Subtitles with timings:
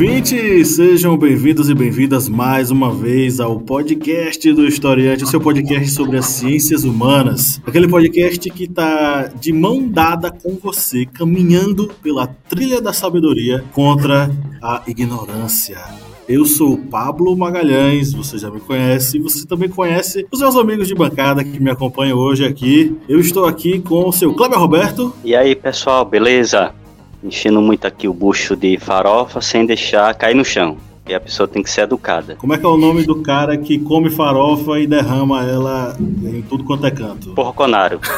[0.00, 0.76] ouvintes!
[0.76, 6.16] Sejam bem-vindos e bem-vindas mais uma vez ao podcast do Historiante, o seu podcast sobre
[6.16, 7.60] as ciências humanas.
[7.66, 14.30] Aquele podcast que está de mão dada com você, caminhando pela trilha da sabedoria contra
[14.62, 15.76] a ignorância.
[16.26, 20.56] Eu sou o Pablo Magalhães, você já me conhece, e você também conhece os meus
[20.56, 22.96] amigos de bancada que me acompanham hoje aqui.
[23.06, 25.14] Eu estou aqui com o seu Kleber Roberto.
[25.22, 26.72] E aí, pessoal, beleza?
[27.22, 30.76] Enchendo muito aqui o bucho de farofa sem deixar cair no chão.
[31.08, 32.36] E a pessoa tem que ser educada.
[32.36, 36.42] Como é que é o nome do cara que come farofa e derrama ela em
[36.42, 37.32] tudo quanto é canto?
[37.32, 38.00] Porconaro.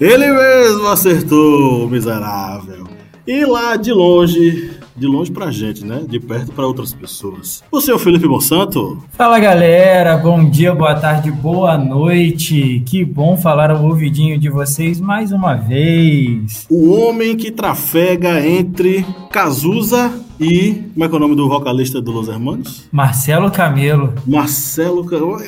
[0.00, 2.86] Ele mesmo acertou, miserável.
[3.26, 6.02] E lá de longe, de longe pra gente, né?
[6.06, 7.62] De perto para outras pessoas.
[7.70, 9.02] O senhor Felipe Monsanto?
[9.10, 12.82] Fala galera, bom dia, boa tarde, boa noite.
[12.86, 16.66] Que bom falar ao ouvidinho de vocês mais uma vez.
[16.70, 20.84] O homem que trafega entre Cazuza e.
[20.92, 22.88] Como é que é o nome do vocalista do Los Hermanos?
[22.92, 24.14] Marcelo Camelo.
[24.26, 25.40] Marcelo Camelo.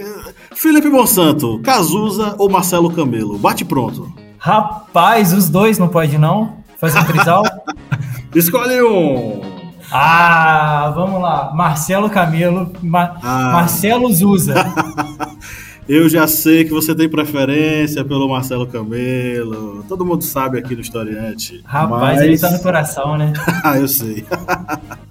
[0.54, 3.36] Felipe Monsanto, Cazuza ou Marcelo Camelo?
[3.38, 4.12] Bate pronto.
[4.38, 6.56] Rapaz, os dois não pode não?
[6.78, 7.42] Fazer um trisal?
[8.34, 9.40] Escolhe um!
[9.92, 11.52] Ah, vamos lá.
[11.54, 12.72] Marcelo Camelo,
[13.22, 13.52] ah.
[13.52, 14.54] Marcelo Zuza.
[15.86, 19.84] Eu já sei que você tem preferência pelo Marcelo Camelo.
[19.86, 21.60] Todo mundo sabe aqui no Historiante.
[21.64, 22.22] Rapaz, mas...
[22.22, 23.34] ele tá no coração, né?
[23.62, 24.24] ah, eu sei.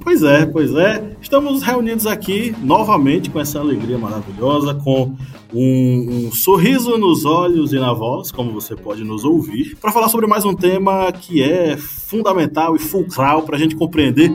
[0.00, 1.16] pois é, pois é.
[1.20, 5.14] Estamos reunidos aqui novamente com essa alegria maravilhosa, com
[5.52, 10.08] um, um, sorriso nos olhos e na voz, como você pode nos ouvir, para falar
[10.08, 14.32] sobre mais um tema que é fundamental e fulcral para a gente compreender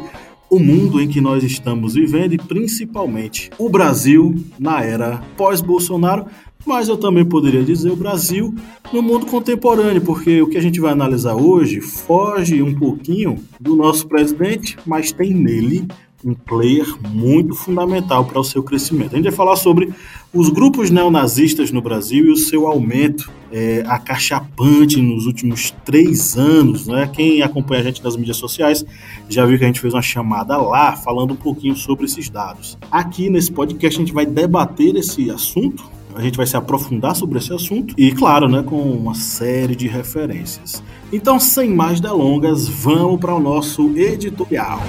[0.49, 6.25] o mundo em que nós estamos vivendo e principalmente o Brasil na era pós-Bolsonaro,
[6.65, 8.53] mas eu também poderia dizer o Brasil
[8.91, 13.75] no mundo contemporâneo, porque o que a gente vai analisar hoje foge um pouquinho do
[13.75, 15.87] nosso presidente, mas tem nele
[16.23, 19.13] um player muito fundamental para o seu crescimento.
[19.13, 19.91] A gente vai falar sobre
[20.33, 26.87] os grupos neonazistas no Brasil e o seu aumento é, acachapante nos últimos três anos.
[26.87, 27.09] Né?
[27.11, 28.85] Quem acompanha a gente nas mídias sociais
[29.27, 32.77] já viu que a gente fez uma chamada lá falando um pouquinho sobre esses dados.
[32.91, 35.83] Aqui nesse podcast a gente vai debater esse assunto
[36.15, 39.87] a gente vai se aprofundar sobre esse assunto e, claro, né, com uma série de
[39.87, 40.83] referências.
[41.11, 44.79] Então, sem mais delongas, vamos para o nosso editorial.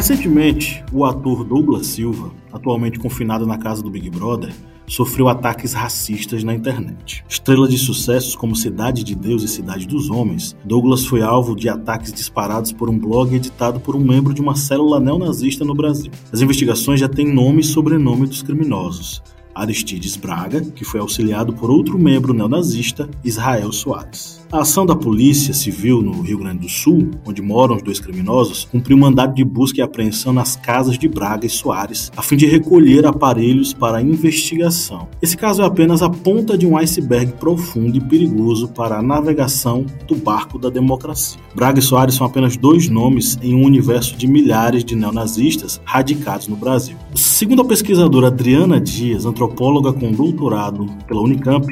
[0.00, 4.50] Recentemente, o ator Douglas Silva, atualmente confinado na casa do Big Brother,
[4.86, 7.22] sofreu ataques racistas na internet.
[7.28, 11.68] Estrela de sucessos como Cidade de Deus e Cidade dos Homens, Douglas foi alvo de
[11.68, 16.10] ataques disparados por um blog editado por um membro de uma célula neonazista no Brasil.
[16.32, 19.22] As investigações já têm nome e sobrenome dos criminosos.
[19.54, 24.39] Aristides Braga, que foi auxiliado por outro membro neonazista, Israel Soares.
[24.52, 28.64] A ação da Polícia Civil no Rio Grande do Sul, onde moram os dois criminosos,
[28.64, 32.46] cumpriu mandado de busca e apreensão nas casas de Braga e Soares, a fim de
[32.46, 35.06] recolher aparelhos para investigação.
[35.22, 39.86] Esse caso é apenas a ponta de um iceberg profundo e perigoso para a navegação
[40.08, 41.40] do barco da democracia.
[41.54, 46.48] Braga e Soares são apenas dois nomes em um universo de milhares de neonazistas radicados
[46.48, 46.96] no Brasil.
[47.14, 51.68] Segundo a pesquisadora Adriana Dias, antropóloga com doutorado pela Unicamp,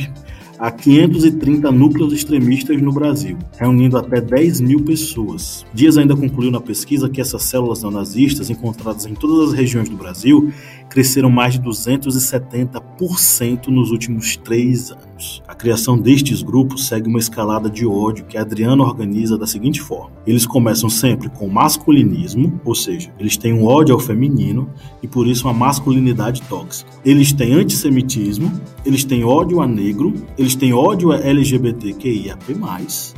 [0.58, 5.64] a 530 núcleos extremistas no Brasil, reunindo até 10 mil pessoas.
[5.72, 9.96] Dias ainda concluiu na pesquisa que essas células neonazistas, encontradas em todas as regiões do
[9.96, 10.52] Brasil,
[10.88, 15.42] cresceram mais de 270% nos últimos três anos.
[15.46, 20.12] A criação destes grupos segue uma escalada de ódio que Adriano organiza da seguinte forma:
[20.26, 24.70] eles começam sempre com masculinismo, ou seja, eles têm um ódio ao feminino
[25.02, 26.90] e por isso uma masculinidade tóxica.
[27.04, 28.50] Eles têm antissemitismo,
[28.84, 32.56] eles têm ódio a negro, eles têm ódio a LGBTQIAP+,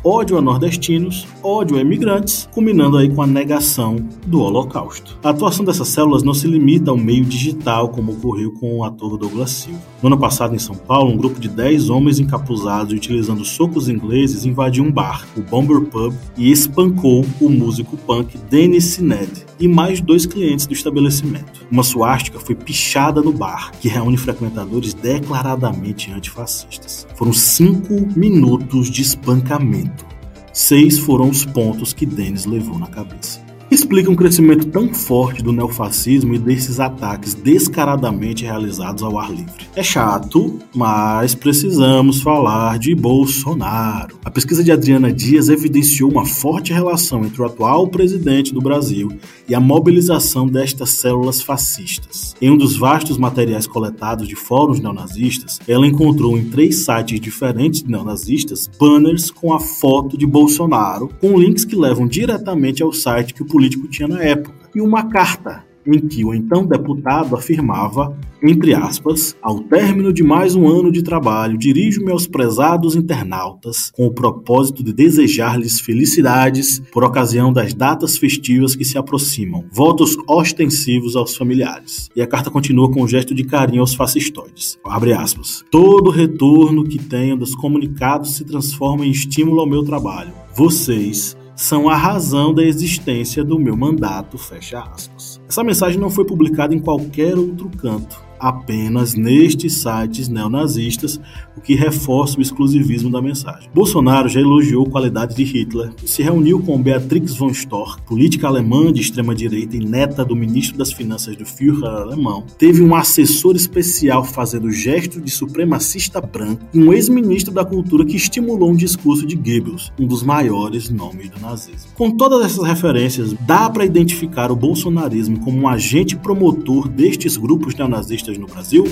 [0.02, 3.96] ódio a nordestinos, ódio a imigrantes, culminando aí com a negação
[4.26, 5.18] do Holocausto.
[5.22, 8.84] A atuação dessas células não se limita ao meio digital tal como ocorreu com o
[8.84, 9.80] ator Douglas Silva.
[10.02, 13.88] No ano passado, em São Paulo, um grupo de 10 homens encapuzados e utilizando socos
[13.88, 19.68] ingleses invadiu um bar, o Bomber Pub, e espancou o músico punk Dennis Sined e
[19.68, 21.66] mais dois clientes do estabelecimento.
[21.70, 27.06] Uma suástica foi pichada no bar, que reúne frequentadores declaradamente antifascistas.
[27.14, 30.06] Foram cinco minutos de espancamento.
[30.52, 35.52] Seis foram os pontos que Dennis levou na cabeça explica um crescimento tão forte do
[35.52, 39.68] neofascismo e desses ataques descaradamente realizados ao ar livre.
[39.76, 44.18] É chato, mas precisamos falar de Bolsonaro.
[44.24, 49.12] A pesquisa de Adriana Dias evidenciou uma forte relação entre o atual presidente do Brasil
[49.48, 52.34] e a mobilização destas células fascistas.
[52.40, 57.82] Em um dos vastos materiais coletados de fóruns neonazistas, ela encontrou em três sites diferentes
[57.82, 63.34] de neonazistas banners com a foto de Bolsonaro, com links que levam diretamente ao site
[63.34, 68.16] que o político tinha na época, e uma carta em que o então deputado afirmava,
[68.42, 74.06] entre aspas, ao término de mais um ano de trabalho, dirijo-me aos prezados internautas com
[74.06, 79.64] o propósito de desejar-lhes felicidades por ocasião das datas festivas que se aproximam.
[79.72, 82.08] Votos ostensivos aos familiares.
[82.14, 84.78] E a carta continua com um gesto de carinho aos fascistoides.
[84.84, 85.64] Abre aspas.
[85.70, 90.32] Todo retorno que tenho dos comunicados se transforma em estímulo ao meu trabalho.
[90.54, 95.38] Vocês são a razão da existência do meu mandato, fecha aspas.
[95.46, 101.20] Essa mensagem não foi publicada em qualquer outro canto apenas nestes sites neonazistas,
[101.56, 103.68] o que reforça o exclusivismo da mensagem.
[103.74, 108.92] Bolsonaro já elogiou a qualidade de Hitler se reuniu com Beatrix von Storch, política alemã
[108.92, 112.44] de extrema-direita e neta do ministro das Finanças do Führer alemão.
[112.58, 118.16] Teve um assessor especial fazendo gesto de supremacista branco e um ex-ministro da cultura que
[118.16, 121.90] estimulou um discurso de Goebbels, um dos maiores nomes do nazismo.
[121.94, 127.74] Com todas essas referências, dá para identificar o bolsonarismo como um agente promotor destes grupos
[127.74, 128.84] neonazistas no Brasil?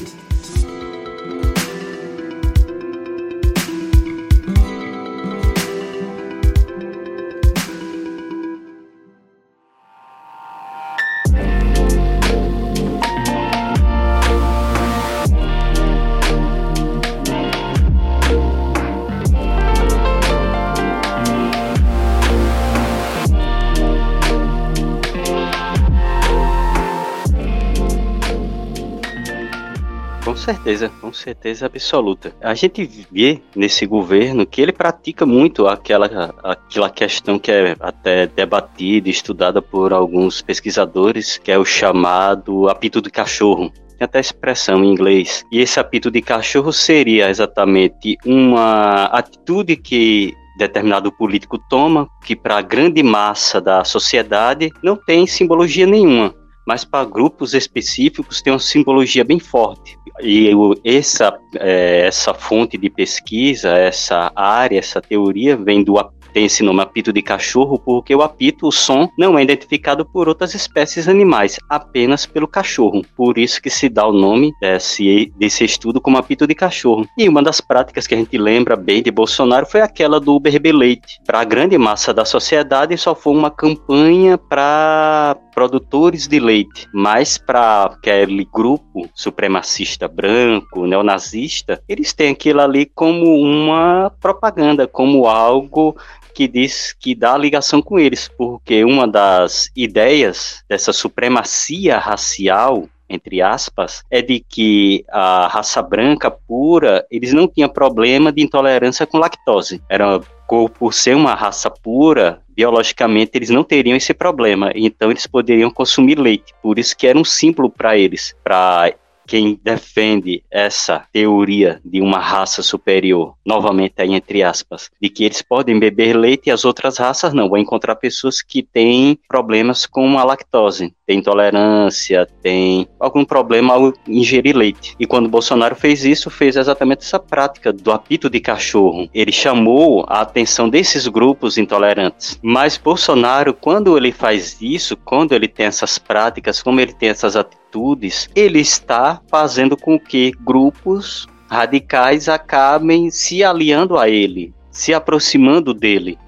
[30.69, 32.35] Certeza, com certeza absoluta.
[32.41, 38.27] A gente vê nesse governo que ele pratica muito aquela, aquela questão que é até
[38.27, 44.85] debatida estudada por alguns pesquisadores, que é o chamado apito de cachorro tem até expressão
[44.85, 45.45] em inglês.
[45.51, 52.59] E esse apito de cachorro seria exatamente uma atitude que determinado político toma, que para
[52.59, 56.33] a grande massa da sociedade não tem simbologia nenhuma
[56.69, 59.99] mas para grupos específicos tem uma simbologia bem forte.
[60.21, 60.51] E
[60.85, 65.97] essa, é, essa fonte de pesquisa, essa área, essa teoria vem do
[66.33, 70.29] tem esse nome apito de cachorro porque o apito, o som, não é identificado por
[70.29, 73.03] outras espécies animais, apenas pelo cachorro.
[73.17, 77.07] Por isso que se dá o nome desse, desse estudo como apito de cachorro.
[77.17, 81.19] E uma das práticas que a gente lembra bem de Bolsonaro foi aquela do berbeleite.
[81.27, 87.37] Para a grande massa da sociedade, só foi uma campanha para produtores de leite, mas
[87.37, 95.97] para aquele grupo supremacista branco, neonazista, eles têm aquilo ali como uma propaganda, como algo
[96.33, 103.41] que diz que dá ligação com eles, porque uma das ideias dessa supremacia racial entre
[103.41, 109.17] aspas, é de que a raça branca pura, eles não tinham problema de intolerância com
[109.17, 109.83] lactose.
[109.89, 115.71] Era por ser uma raça pura, biologicamente eles não teriam esse problema, então eles poderiam
[115.71, 116.55] consumir leite.
[116.63, 118.95] Por isso que era um símbolo para eles, para
[119.29, 125.43] quem defende essa teoria de uma raça superior, novamente aí entre aspas, de que eles
[125.43, 130.19] podem beber leite e as outras raças não, vão encontrar pessoas que têm problemas com
[130.19, 134.97] a lactose, tem intolerância, tem algum problema ao ingerir leite.
[134.99, 139.09] E quando Bolsonaro fez isso, fez exatamente essa prática do apito de cachorro.
[139.13, 142.39] Ele chamou a atenção desses grupos intolerantes.
[142.43, 147.37] Mas Bolsonaro, quando ele faz isso, quando ele tem essas práticas, como ele tem essas
[147.37, 154.95] atitudes, atitudes, ele está fazendo com que grupos radicais acabem se aliando a ele, se
[154.95, 156.19] aproximando dele.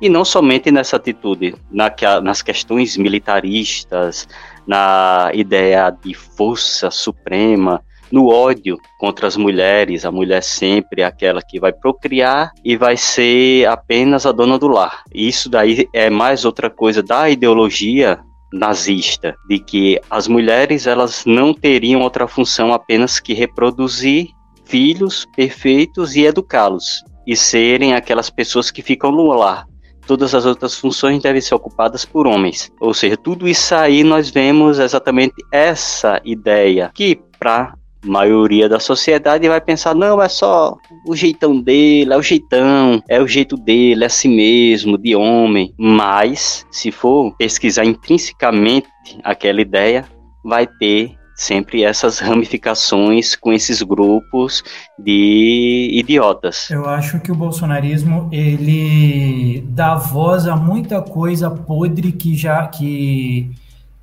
[0.00, 1.90] E não somente nessa atitude, na,
[2.22, 4.28] nas questões militaristas,
[4.66, 11.40] na ideia de força suprema, no ódio contra as mulheres, a mulher sempre é aquela
[11.42, 15.02] que vai procriar e vai ser apenas a dona do lar.
[15.12, 18.20] Isso daí é mais outra coisa da ideologia
[18.52, 24.28] nazista, de que as mulheres elas não teriam outra função apenas que reproduzir
[24.64, 29.66] filhos perfeitos e educá-los e serem aquelas pessoas que ficam no lar.
[30.06, 32.70] Todas as outras funções devem ser ocupadas por homens.
[32.80, 37.74] Ou seja, tudo isso aí nós vemos exatamente essa ideia que para
[38.06, 43.20] maioria da sociedade vai pensar, não, é só o jeitão dele, é o jeitão, é
[43.20, 45.74] o jeito dele, é assim mesmo, de homem.
[45.78, 48.88] Mas, se for pesquisar intrinsecamente
[49.22, 50.04] aquela ideia,
[50.44, 54.64] vai ter sempre essas ramificações com esses grupos
[54.98, 56.70] de idiotas.
[56.70, 63.50] Eu acho que o bolsonarismo ele dá voz a muita coisa podre que já que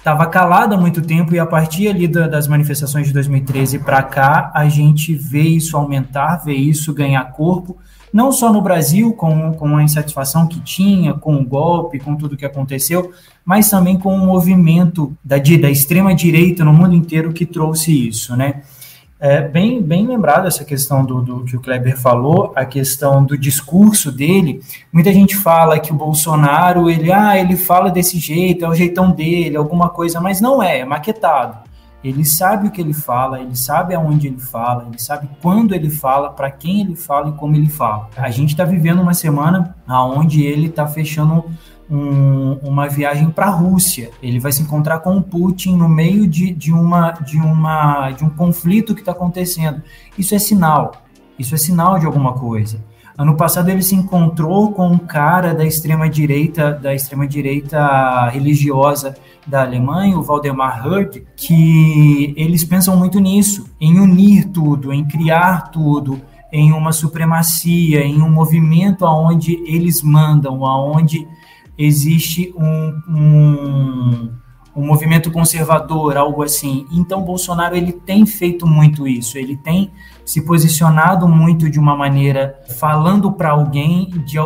[0.04, 4.04] estava calada há muito tempo e a partir ali da, das manifestações de 2013 para
[4.04, 7.78] cá, a gente vê isso aumentar, vê isso ganhar corpo,
[8.12, 12.36] não só no Brasil, com, com a insatisfação que tinha, com o golpe, com tudo
[12.36, 13.14] que aconteceu,
[13.46, 18.62] mas também com o movimento da, da extrema-direita no mundo inteiro que trouxe isso, né?
[19.26, 23.38] É bem, bem lembrado essa questão do, do, que o Kleber falou, a questão do
[23.38, 24.62] discurso dele.
[24.92, 29.12] Muita gente fala que o Bolsonaro, ele, ah, ele fala desse jeito, é o jeitão
[29.12, 31.60] dele, alguma coisa, mas não é, é maquetado.
[32.04, 35.90] Ele sabe o que ele fala, ele sabe aonde ele fala, ele sabe quando ele
[35.90, 38.10] fala, para quem ele fala e como ele fala.
[38.18, 41.46] A gente está vivendo uma semana onde ele está fechando
[41.94, 44.10] um, uma viagem para a Rússia.
[44.22, 48.26] Ele vai se encontrar com o Putin no meio de, de, uma, de, uma, de
[48.26, 49.82] um conflito que está acontecendo.
[50.18, 51.04] Isso é sinal.
[51.38, 52.84] Isso é sinal de alguma coisa.
[53.16, 59.16] Ano passado ele se encontrou com um cara da extrema direita, da extrema direita religiosa
[59.46, 65.70] da Alemanha, o Valdemar Hurt, que eles pensam muito nisso, em unir tudo, em criar
[65.70, 66.20] tudo,
[66.52, 71.28] em uma supremacia, em um movimento aonde eles mandam, aonde
[71.78, 74.32] existe um, um,
[74.76, 76.86] um movimento conservador, algo assim.
[76.92, 79.92] Então, Bolsonaro ele tem feito muito isso, ele tem
[80.26, 84.38] se posicionado muito de uma maneira, falando para alguém de,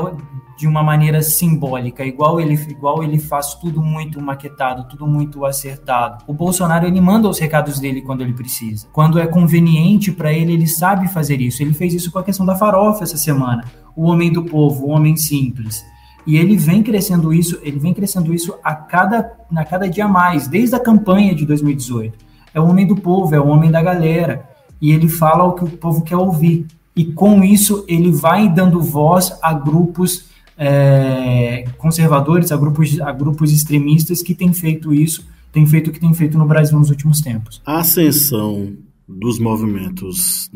[0.57, 6.23] de uma maneira simbólica, igual ele, igual ele faz tudo muito maquetado, tudo muito acertado.
[6.27, 8.87] O Bolsonaro ele manda os recados dele quando ele precisa.
[8.91, 11.61] Quando é conveniente para ele, ele sabe fazer isso.
[11.61, 13.63] Ele fez isso com a questão da farofa essa semana.
[13.95, 15.85] O homem do povo, o homem simples.
[16.27, 20.45] E ele vem crescendo isso, ele vem crescendo isso a cada, a cada dia mais,
[20.45, 22.17] desde a campanha de 2018.
[22.53, 24.45] É o homem do povo, é o homem da galera.
[24.81, 26.67] E ele fala o que o povo quer ouvir.
[26.93, 30.25] E com isso ele vai dando voz a grupos
[30.57, 35.99] é, conservadores, a grupos, a grupos extremistas que têm feito isso, têm feito o que
[35.99, 37.61] têm feito no Brasil nos últimos tempos.
[37.65, 38.73] A ascensão
[39.07, 40.49] dos movimentos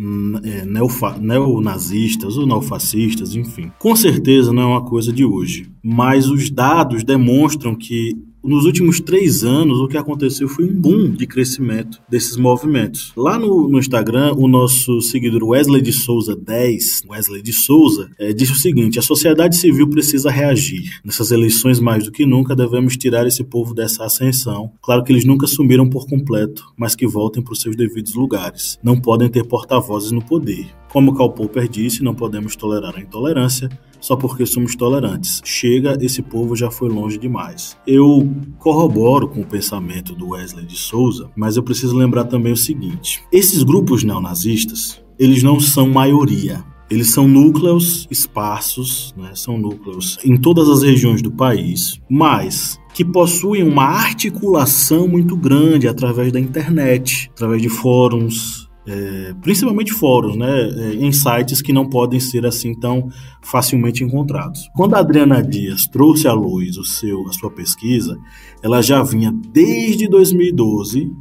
[0.44, 0.66] é,
[1.20, 3.72] neonazistas ou neofascistas, enfim.
[3.80, 9.00] Com certeza não é uma coisa de hoje, mas os dados demonstram que nos últimos
[9.00, 13.14] três anos, o que aconteceu foi um boom de crescimento desses movimentos.
[13.16, 18.34] Lá no, no Instagram, o nosso seguidor Wesley de Souza 10, Wesley de Souza, é,
[18.34, 21.00] disse o seguinte: a sociedade civil precisa reagir.
[21.04, 24.72] Nessas eleições, mais do que nunca, devemos tirar esse povo dessa ascensão.
[24.82, 28.80] Claro que eles nunca sumiram por completo, mas que voltem para os seus devidos lugares.
[28.84, 30.81] Não podem ter porta-vozes no poder.
[30.92, 33.70] Como Karl Popper disse, não podemos tolerar a intolerância
[34.02, 35.42] só porque somos tolerantes.
[35.46, 37.78] Chega, esse povo já foi longe demais.
[37.88, 38.30] Eu
[38.60, 43.24] corroboro com o pensamento do Wesley de Souza, mas eu preciso lembrar também o seguinte:
[43.32, 46.62] esses grupos neonazistas, eles não são maioria.
[46.90, 49.32] Eles são núcleos esparsos, né?
[49.34, 55.88] são núcleos em todas as regiões do país, mas que possuem uma articulação muito grande
[55.88, 61.88] através da internet, através de fóruns, é, principalmente fóruns, né, é, em sites que não
[61.88, 63.10] podem ser assim tão
[63.42, 64.70] facilmente encontrados.
[64.76, 68.18] Quando a Adriana Dias trouxe à luz o seu, a sua pesquisa,
[68.64, 71.12] ela já vinha desde 2012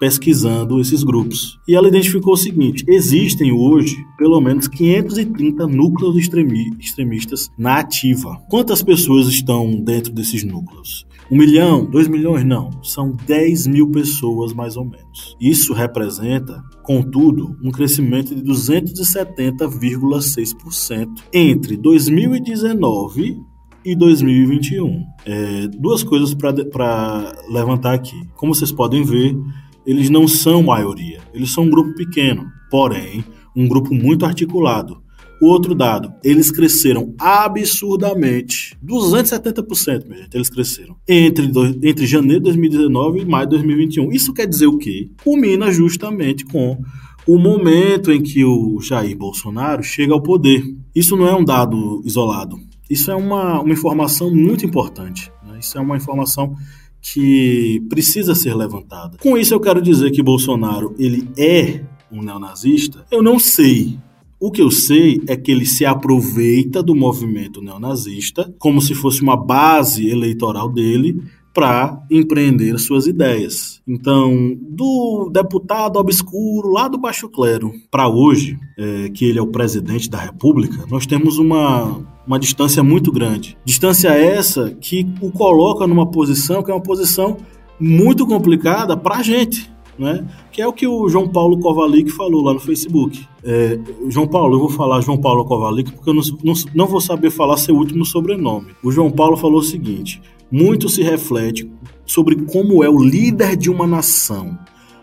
[0.00, 1.58] pesquisando esses grupos.
[1.68, 8.40] E ela identificou o seguinte: existem hoje pelo menos 530 núcleos extremistas na ativa.
[8.48, 11.06] Quantas pessoas estão dentro desses núcleos?
[11.30, 12.42] Um milhão, dois milhões?
[12.44, 12.70] Não.
[12.82, 15.36] São 10 mil pessoas, mais ou menos.
[15.40, 23.40] Isso representa, contudo, um crescimento de 270,6% entre 2019
[23.84, 25.06] e 2021.
[25.24, 28.20] É, duas coisas para levantar aqui.
[28.34, 29.38] Como vocês podem ver,
[29.86, 35.00] eles não são maioria, eles são um grupo pequeno, porém, um grupo muito articulado
[35.40, 41.50] outro dado, eles cresceram absurdamente, 270%, minha gente, eles cresceram, entre,
[41.82, 44.12] entre janeiro de 2019 e maio de 2021.
[44.12, 45.10] Isso quer dizer o quê?
[45.24, 46.78] Culmina justamente com
[47.26, 50.62] o momento em que o Jair Bolsonaro chega ao poder.
[50.94, 55.32] Isso não é um dado isolado, isso é uma, uma informação muito importante.
[55.46, 55.58] Né?
[55.60, 56.56] Isso é uma informação
[57.00, 59.16] que precisa ser levantada.
[59.18, 63.06] Com isso eu quero dizer que Bolsonaro ele é um neonazista?
[63.10, 63.96] Eu não sei.
[64.40, 69.20] O que eu sei é que ele se aproveita do movimento neonazista como se fosse
[69.20, 73.82] uma base eleitoral dele para empreender suas ideias.
[73.86, 79.46] Então, do deputado obscuro lá do Baixo Clero para hoje, é, que ele é o
[79.46, 83.58] presidente da República, nós temos uma, uma distância muito grande.
[83.62, 87.36] Distância essa que o coloca numa posição que é uma posição
[87.78, 90.26] muito complicada para a gente né?
[90.50, 93.24] Que é o que o João Paulo Kovalik falou lá no Facebook.
[93.44, 93.78] É,
[94.08, 97.30] João Paulo, eu vou falar João Paulo Kovalik porque eu não, não, não vou saber
[97.30, 98.72] falar seu último sobrenome.
[98.82, 101.70] O João Paulo falou o seguinte: muito se reflete
[102.06, 104.58] sobre como é o líder de uma nação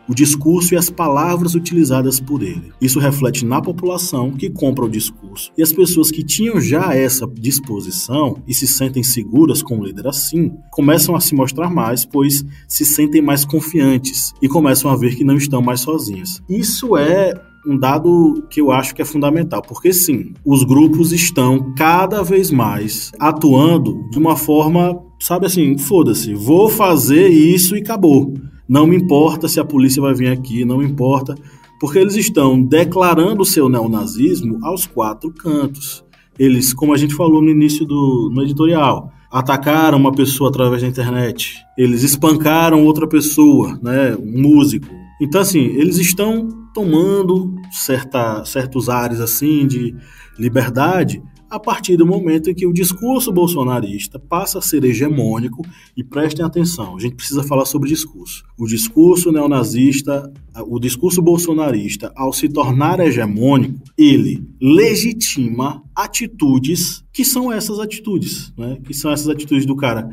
[0.07, 2.71] o discurso e as palavras utilizadas por ele.
[2.81, 5.51] Isso reflete na população que compra o discurso.
[5.57, 10.07] E as pessoas que tinham já essa disposição e se sentem seguras com o líder
[10.07, 15.15] assim, começam a se mostrar mais, pois se sentem mais confiantes e começam a ver
[15.15, 16.41] que não estão mais sozinhas.
[16.49, 17.33] Isso é
[17.67, 22.49] um dado que eu acho que é fundamental, porque sim, os grupos estão cada vez
[22.49, 28.33] mais atuando de uma forma, sabe assim, foda-se, vou fazer isso e acabou.
[28.67, 31.35] Não me importa se a polícia vai vir aqui, não me importa,
[31.79, 36.03] porque eles estão declarando o seu neonazismo aos quatro cantos.
[36.37, 40.87] Eles, como a gente falou no início do no editorial, atacaram uma pessoa através da
[40.87, 44.87] internet, eles espancaram outra pessoa, né, um músico.
[45.21, 49.95] Então, assim, eles estão tomando certa, certos ares assim de
[50.37, 56.03] liberdade a partir do momento em que o discurso bolsonarista passa a ser hegemônico, e
[56.03, 58.43] prestem atenção, a gente precisa falar sobre discurso.
[58.57, 60.31] O discurso neonazista,
[60.67, 68.77] o discurso bolsonarista, ao se tornar hegemônico, ele legitima atitudes que são essas atitudes, né?
[68.83, 70.09] que são essas atitudes do cara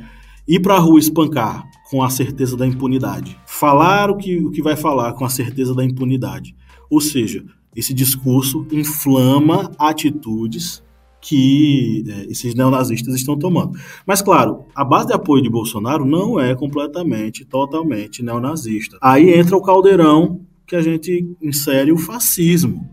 [0.47, 4.63] ir para a rua espancar com a certeza da impunidade, falar o que, o que
[4.63, 6.55] vai falar com a certeza da impunidade.
[6.91, 10.83] Ou seja, esse discurso inflama atitudes
[11.25, 13.73] que é, esses neonazistas estão tomando.
[14.07, 18.99] Mas, claro, a base de apoio de Bolsonaro não é completamente, totalmente neonazista.
[19.01, 22.89] Aí entra o caldeirão que a gente insere o fascismo.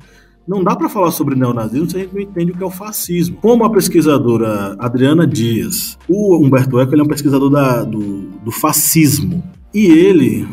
[0.48, 2.72] Não dá para falar sobre neonazismo se a gente não entende o que é o
[2.72, 3.38] fascismo.
[3.42, 8.52] Como a pesquisadora Adriana Dias, o Humberto Eco ele é um pesquisador da, do, do
[8.52, 9.44] fascismo.
[9.74, 10.48] E ele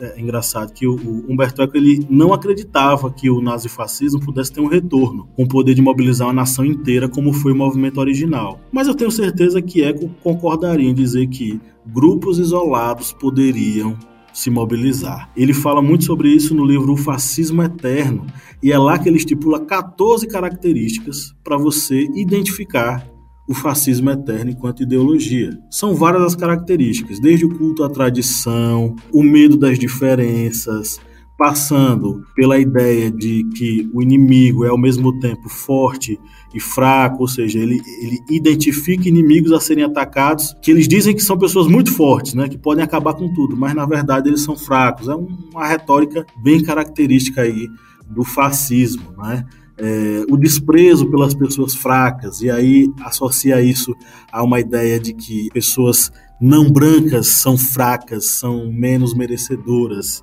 [0.00, 0.94] é engraçado que o,
[1.28, 5.74] Humberto Eco ele não acreditava que o nazifascismo pudesse ter um retorno, com o poder
[5.74, 8.60] de mobilizar uma nação inteira como foi o movimento original.
[8.72, 13.96] Mas eu tenho certeza que Eco concordaria em dizer que grupos isolados poderiam
[14.32, 15.30] se mobilizar.
[15.36, 18.26] Ele fala muito sobre isso no livro O Fascismo Eterno,
[18.62, 23.04] e é lá que ele estipula 14 características para você identificar
[23.48, 25.58] o fascismo eterno enquanto ideologia.
[25.70, 31.00] São várias as características, desde o culto à tradição, o medo das diferenças,
[31.38, 36.18] passando pela ideia de que o inimigo é ao mesmo tempo forte
[36.52, 41.22] e fraco, ou seja, ele, ele identifica inimigos a serem atacados, que eles dizem que
[41.22, 44.56] são pessoas muito fortes, né, que podem acabar com tudo, mas na verdade eles são
[44.56, 45.08] fracos.
[45.08, 47.68] É uma retórica bem característica aí
[48.10, 49.44] do fascismo, né?
[49.78, 53.94] É, o desprezo pelas pessoas fracas, e aí associa isso
[54.30, 56.10] a uma ideia de que pessoas
[56.40, 60.22] não brancas são fracas, são menos merecedoras.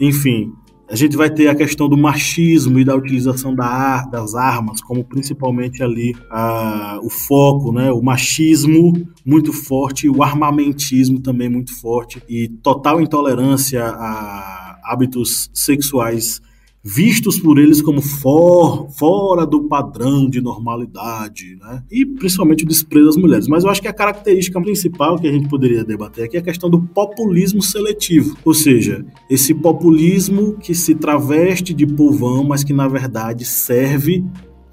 [0.00, 0.52] Enfim,
[0.88, 5.02] a gente vai ter a questão do machismo e da utilização da, das armas, como
[5.02, 7.90] principalmente ali a, o foco, né?
[7.90, 8.92] o machismo
[9.24, 16.40] muito forte, o armamentismo também muito forte, e total intolerância a hábitos sexuais
[16.84, 21.82] vistos por eles como for, fora do padrão de normalidade, né?
[21.90, 23.48] E principalmente o desprezo das mulheres.
[23.48, 26.44] Mas eu acho que a característica principal que a gente poderia debater aqui é a
[26.44, 32.74] questão do populismo seletivo, ou seja, esse populismo que se traveste de povão, mas que
[32.74, 34.22] na verdade serve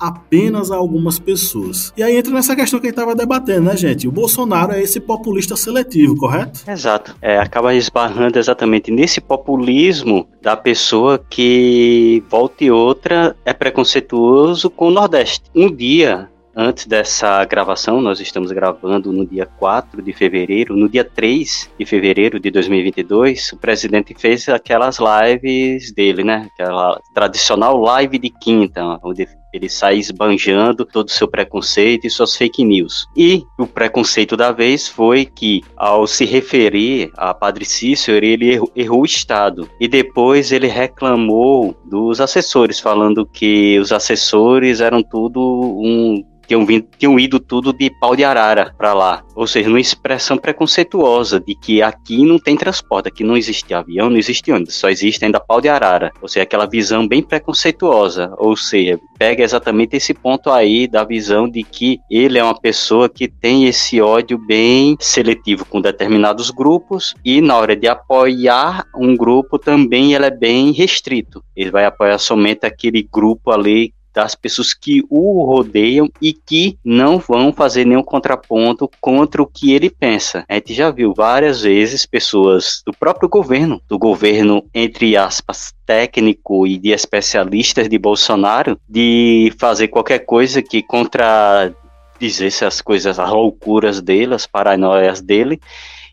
[0.01, 1.93] apenas a algumas pessoas.
[1.95, 4.07] E aí entra nessa questão que a gente estava debatendo, né, gente?
[4.07, 6.61] O Bolsonaro é esse populista seletivo, correto?
[6.67, 7.15] Exato.
[7.21, 14.87] É, acaba esbarrando exatamente nesse populismo da pessoa que, volta e outra, é preconceituoso com
[14.87, 15.43] o Nordeste.
[15.55, 20.75] Um dia, Antes dessa gravação, nós estamos gravando no dia 4 de fevereiro.
[20.75, 26.49] No dia 3 de fevereiro de 2022, o presidente fez aquelas lives dele, né?
[26.53, 32.35] Aquela tradicional live de quinta, onde ele sai esbanjando todo o seu preconceito e suas
[32.35, 33.07] fake news.
[33.15, 38.71] E o preconceito da vez foi que, ao se referir a Padre Cícero, ele errou,
[38.75, 39.69] errou o Estado.
[39.79, 46.87] E depois ele reclamou dos assessores, falando que os assessores eram tudo um tinham, vindo,
[46.97, 49.23] tinham ido tudo de pau de arara para lá.
[49.35, 54.09] Ou seja, uma expressão preconceituosa de que aqui não tem transporte, aqui não existe avião,
[54.09, 56.11] não existe ônibus, só existe ainda pau de arara.
[56.21, 58.33] Ou seja, aquela visão bem preconceituosa.
[58.37, 63.09] Ou seja, pega exatamente esse ponto aí da visão de que ele é uma pessoa
[63.09, 69.15] que tem esse ódio bem seletivo com determinados grupos e na hora de apoiar um
[69.15, 71.43] grupo também ele é bem restrito.
[71.55, 77.19] Ele vai apoiar somente aquele grupo ali das pessoas que o rodeiam e que não
[77.19, 80.43] vão fazer nenhum contraponto contra o que ele pensa.
[80.47, 86.67] A gente já viu várias vezes pessoas do próprio governo, do governo, entre aspas, técnico
[86.67, 91.73] e de especialistas de Bolsonaro, de fazer qualquer coisa que contra
[92.19, 95.59] dizesse as coisas, as loucuras dele, as paranoias dele,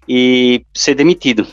[0.09, 1.47] e ser demitido.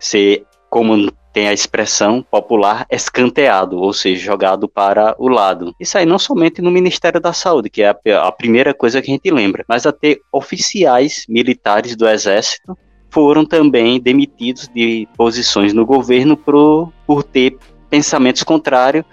[0.00, 5.74] Ser como tem a expressão popular escanteado, ou seja, jogado para o lado.
[5.78, 9.10] Isso aí não somente no Ministério da Saúde, que é a, a primeira coisa que
[9.10, 12.76] a gente lembra, mas até oficiais militares do Exército
[13.10, 17.56] foram também demitidos de posições no governo por, por ter
[17.88, 19.04] pensamentos contrários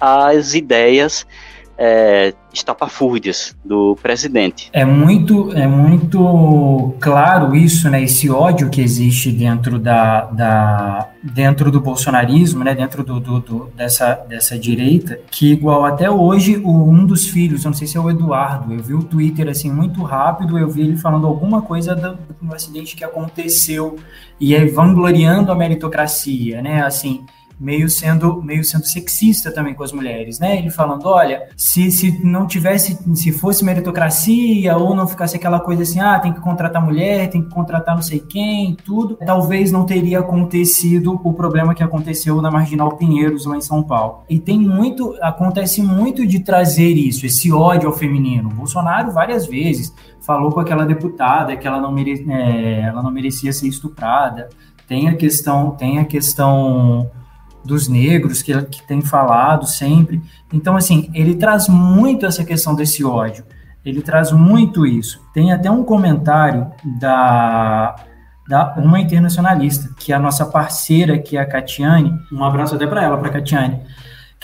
[0.00, 1.26] às ideias
[1.76, 4.70] é, estapafúrdias do presidente.
[4.72, 8.02] É muito, é muito claro isso, né?
[8.02, 12.74] Esse ódio que existe dentro da, da dentro do bolsonarismo, né?
[12.74, 17.64] Dentro do, do, do, dessa, dessa direita, que igual até hoje o, um dos filhos,
[17.64, 20.68] eu não sei se é o Eduardo, eu vi o Twitter assim muito rápido, eu
[20.68, 23.96] vi ele falando alguma coisa do, do acidente que aconteceu
[24.38, 26.82] e aí vangloriando a meritocracia, né?
[26.82, 27.24] Assim
[27.58, 30.58] meio sendo meio sendo sexista também com as mulheres, né?
[30.58, 35.82] Ele falando, olha, se, se não tivesse, se fosse meritocracia ou não ficasse aquela coisa
[35.82, 39.84] assim, ah, tem que contratar mulher, tem que contratar não sei quem, tudo, talvez não
[39.84, 44.22] teria acontecido o problema que aconteceu na Marginal Pinheiros lá em São Paulo.
[44.28, 48.48] E tem muito, acontece muito de trazer isso, esse ódio ao feminino.
[48.48, 53.10] O Bolsonaro várias vezes falou com aquela deputada que ela não, mere, é, ela não
[53.10, 54.48] merecia ser estuprada.
[54.86, 57.10] Tem a questão, tem a questão
[57.64, 60.22] dos negros que, que tem falado sempre.
[60.52, 63.44] Então, assim, ele traz muito essa questão desse ódio.
[63.84, 65.20] Ele traz muito isso.
[65.32, 67.94] Tem até um comentário da,
[68.48, 72.12] da uma internacionalista, que é a nossa parceira, que é a Catiane.
[72.32, 73.80] Um abraço até para ela, para a Catiane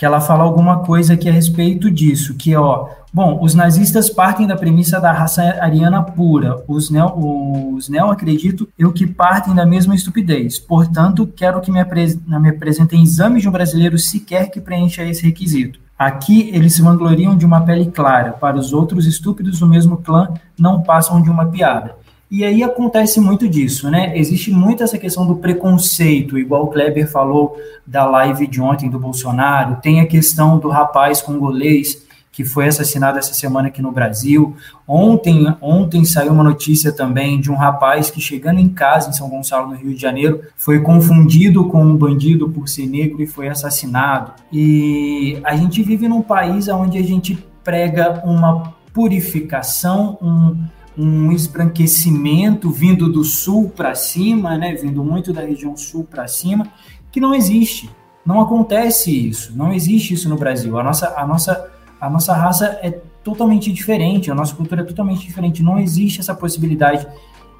[0.01, 4.47] que ela fala alguma coisa aqui a respeito disso, que ó, bom, os nazistas partem
[4.47, 9.63] da premissa da raça ariana pura, os neo, os neo acredito eu que partem da
[9.63, 14.59] mesma estupidez, portanto, quero que me, apres, me apresentem exames de um brasileiro sequer que
[14.59, 15.79] preencha esse requisito.
[15.99, 20.29] Aqui eles se vangloriam de uma pele clara, para os outros estúpidos do mesmo clã
[20.57, 21.93] não passam de uma piada.
[22.31, 24.17] E aí acontece muito disso, né?
[24.17, 28.97] Existe muito essa questão do preconceito, igual o Kleber falou da live de ontem do
[28.97, 34.55] Bolsonaro, tem a questão do rapaz congolês que foi assassinado essa semana aqui no Brasil.
[34.87, 39.27] Ontem, ontem saiu uma notícia também de um rapaz que chegando em casa em São
[39.27, 43.49] Gonçalo, no Rio de Janeiro, foi confundido com um bandido por ser negro e foi
[43.49, 44.31] assassinado.
[44.53, 50.55] E a gente vive num país onde a gente prega uma purificação, um
[51.01, 56.67] um esbranquecimento vindo do sul para cima, né, vindo muito da região sul para cima,
[57.11, 57.89] que não existe.
[58.23, 60.77] Não acontece isso, não existe isso no Brasil.
[60.77, 62.91] A nossa, a nossa, a nossa raça é
[63.23, 65.63] totalmente diferente, a nossa cultura é totalmente diferente.
[65.63, 67.07] Não existe essa possibilidade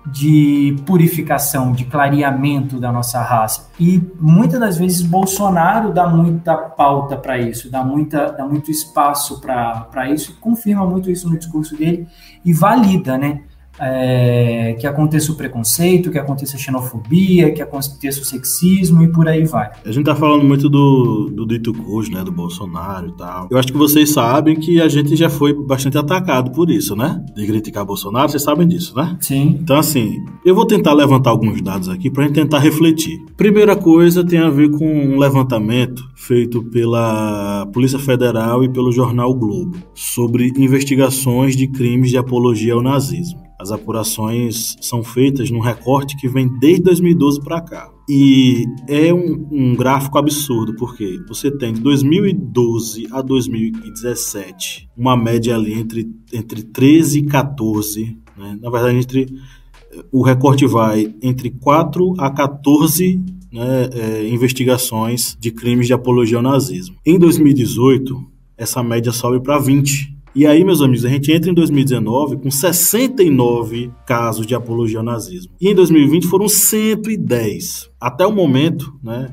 [0.06, 3.70] de purificação, de clareamento da nossa raça.
[3.80, 9.40] E muitas das vezes Bolsonaro dá muita pauta para isso, dá, muita, dá muito espaço
[9.40, 12.08] para isso, confirma muito isso no discurso dele
[12.44, 13.42] e valida, né?
[13.80, 19.28] É, que aconteça o preconceito, que aconteça a xenofobia, que aconteça o sexismo e por
[19.28, 19.70] aí vai.
[19.86, 23.48] A gente tá falando muito do, do dito cujo, né, do Bolsonaro e tal.
[23.50, 27.24] Eu acho que vocês sabem que a gente já foi bastante atacado por isso, né?
[27.36, 29.18] De criticar Bolsonaro, vocês sabem disso, né?
[29.20, 29.60] Sim.
[29.62, 33.20] Então, assim, eu vou tentar levantar alguns dados aqui pra gente tentar refletir.
[33.38, 39.34] Primeira coisa tem a ver com um levantamento feito pela Polícia Federal e pelo jornal
[39.34, 43.51] Globo sobre investigações de crimes de apologia ao nazismo.
[43.62, 47.92] As apurações são feitas num recorte que vem desde 2012 para cá.
[48.10, 55.56] E é um, um, gráfico absurdo, porque você tem de 2012 a 2017 uma média
[55.56, 58.58] ali entre, entre 13 e 14, né?
[58.60, 59.28] na verdade, entre
[60.12, 66.44] o recorte vai entre 4 a 14 né, é, investigações de crimes de apologia ao
[66.44, 66.96] nazismo.
[67.06, 68.26] Em 2018,
[68.58, 70.18] essa média sobe para 20.
[70.34, 75.04] E aí, meus amigos, a gente entra em 2019 com 69 casos de apologia ao
[75.04, 75.52] nazismo.
[75.60, 77.90] E em 2020 foram 110.
[78.00, 79.30] Até o momento, né,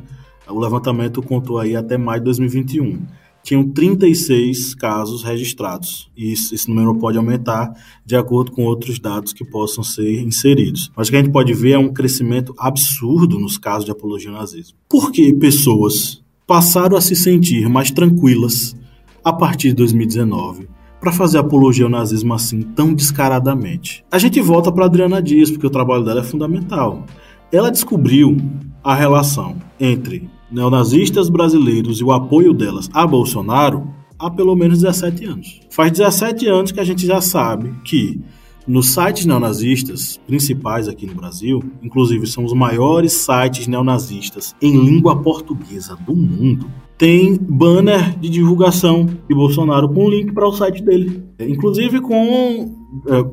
[0.49, 3.01] o levantamento contou aí até maio de 2021,
[3.45, 6.11] tinham 36 casos registrados.
[6.17, 7.73] E esse número pode aumentar
[8.05, 10.91] de acordo com outros dados que possam ser inseridos.
[10.97, 14.31] Mas o que a gente pode ver é um crescimento absurdo nos casos de apologia
[14.31, 14.77] ao nazismo.
[14.89, 18.77] Por que pessoas passaram a se sentir mais tranquilas
[19.23, 24.05] a partir de 2019 para fazer apologia ao nazismo assim tão descaradamente?
[24.11, 27.05] A gente volta para Adriana Dias, porque o trabalho dela é fundamental.
[27.53, 28.37] Ela descobriu
[28.83, 35.25] a relação entre neonazistas brasileiros e o apoio delas a Bolsonaro há pelo menos 17
[35.25, 35.61] anos.
[35.71, 38.21] Faz 17 anos que a gente já sabe que
[38.67, 45.23] nos sites neonazistas principais aqui no Brasil, inclusive são os maiores sites neonazistas em língua
[45.23, 51.25] portuguesa do mundo, tem banner de divulgação de Bolsonaro com link para o site dele,
[51.39, 52.75] inclusive com
[53.07, 53.25] é,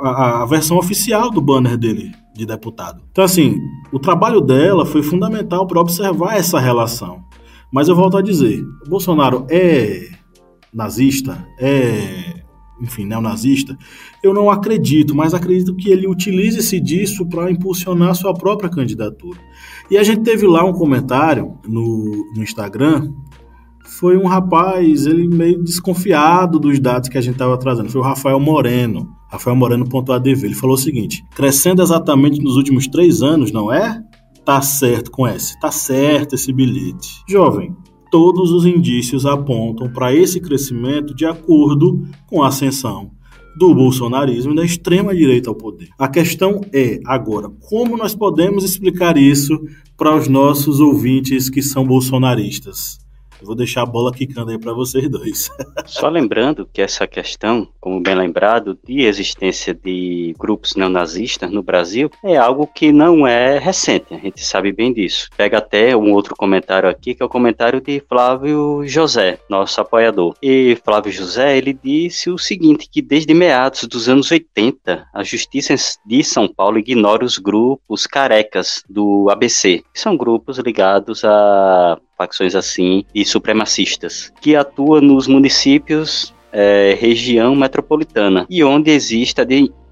[0.00, 3.02] a, a versão oficial do banner dele de deputado.
[3.12, 3.58] Então, assim,
[3.92, 7.22] o trabalho dela foi fundamental para observar essa relação.
[7.72, 10.08] Mas eu volto a dizer: Bolsonaro é
[10.74, 11.46] nazista?
[11.58, 12.42] É,
[12.80, 13.78] enfim, neonazista?
[14.22, 19.38] Eu não acredito, mas acredito que ele utilize-se disso para impulsionar sua própria candidatura.
[19.90, 23.10] E a gente teve lá um comentário no, no Instagram
[23.84, 27.90] foi um rapaz, ele meio desconfiado dos dados que a gente estava trazendo.
[27.90, 29.08] Foi o Rafael Moreno.
[29.28, 30.44] Rafael Moreno.adv.
[30.44, 34.02] Ele falou o seguinte: crescendo exatamente nos últimos três anos, não é?
[34.44, 35.58] Tá certo com esse.
[35.60, 37.22] Tá certo esse bilhete.
[37.28, 37.76] Jovem,
[38.10, 43.10] todos os indícios apontam para esse crescimento de acordo com a ascensão
[43.56, 45.88] do bolsonarismo e da extrema direita ao poder.
[45.98, 49.60] A questão é agora como nós podemos explicar isso
[49.96, 53.01] para os nossos ouvintes que são bolsonaristas.
[53.42, 55.50] Eu vou deixar a bola quicando aí para vocês dois.
[55.84, 62.08] Só lembrando que essa questão, como bem lembrado, de existência de grupos neonazistas no Brasil
[62.22, 65.28] é algo que não é recente, a gente sabe bem disso.
[65.36, 70.36] Pega até um outro comentário aqui, que é o comentário de Flávio José, nosso apoiador.
[70.40, 75.74] E Flávio José, ele disse o seguinte, que desde meados dos anos 80, a Justiça
[76.06, 82.54] de São Paulo ignora os grupos carecas do ABC, que são grupos ligados a facções
[82.54, 89.44] assim, e supremacistas, que atua nos municípios é, região metropolitana e onde existe a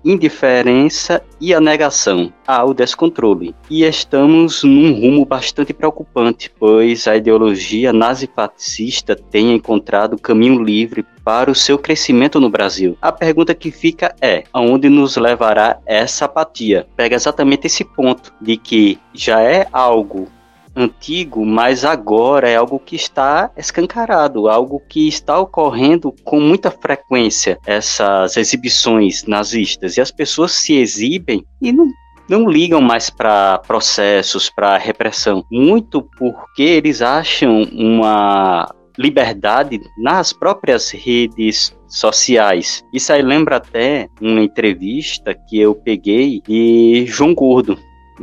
[0.02, 3.54] indiferença e a negação ao descontrole.
[3.68, 11.50] E estamos num rumo bastante preocupante, pois a ideologia nazifascista tem encontrado caminho livre para
[11.50, 12.96] o seu crescimento no Brasil.
[13.00, 16.86] A pergunta que fica é: aonde nos levará essa apatia?
[16.96, 20.28] Pega exatamente esse ponto de que já é algo
[20.74, 27.58] antigo, mas agora é algo que está escancarado, algo que está ocorrendo com muita frequência,
[27.66, 29.96] essas exibições nazistas.
[29.96, 31.88] E as pessoas se exibem e não
[32.28, 40.90] não ligam mais para processos, para repressão, muito porque eles acham uma liberdade nas próprias
[40.90, 42.84] redes sociais.
[42.94, 47.76] Isso aí lembra até uma entrevista que eu peguei de João Gordo,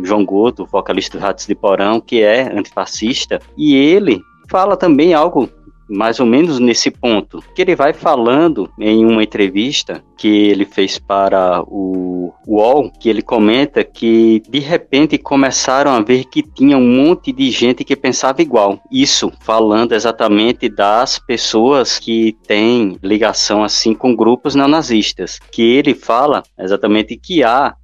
[0.03, 5.49] João Goto, vocalista do Ratos de Porão, que é antifascista, e ele fala também algo
[5.89, 10.99] mais ou menos nesse ponto, que ele vai falando em uma entrevista que ele fez
[10.99, 16.88] para o UOL, que ele comenta que de repente começaram a ver que tinha um
[16.88, 18.79] monte de gente que pensava igual.
[18.91, 26.43] Isso falando exatamente das pessoas que têm ligação assim com grupos neonazistas, que ele fala
[26.60, 27.75] exatamente que há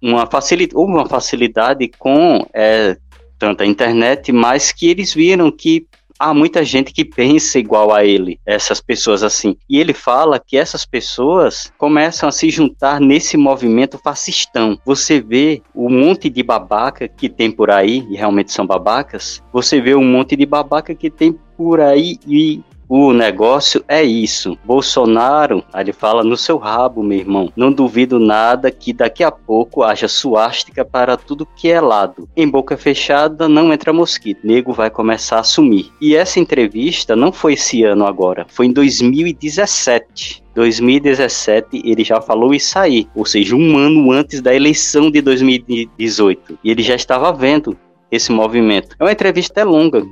[0.00, 2.96] uma facilidade, uma facilidade com é,
[3.38, 5.86] tanto a internet, mas que eles viram que
[6.18, 9.56] há muita gente que pensa igual a ele, essas pessoas assim.
[9.70, 14.78] E ele fala que essas pessoas começam a se juntar nesse movimento fascistão.
[14.84, 19.80] Você vê o monte de babaca que tem por aí, e realmente são babacas, você
[19.80, 24.58] vê um monte de babaca que tem por aí e o negócio é isso.
[24.64, 27.52] Bolsonaro, ele fala no seu rabo, meu irmão.
[27.54, 32.26] Não duvido nada que daqui a pouco haja suástica para tudo que é lado.
[32.34, 34.40] Em boca fechada não entra mosquito.
[34.42, 35.90] Nego vai começar a sumir.
[36.00, 40.42] E essa entrevista não foi esse ano agora, foi em 2017.
[40.54, 46.58] 2017 ele já falou isso aí, ou seja, um ano antes da eleição de 2018.
[46.64, 47.76] E ele já estava vendo
[48.10, 48.96] esse movimento.
[48.98, 50.02] É uma entrevista longa,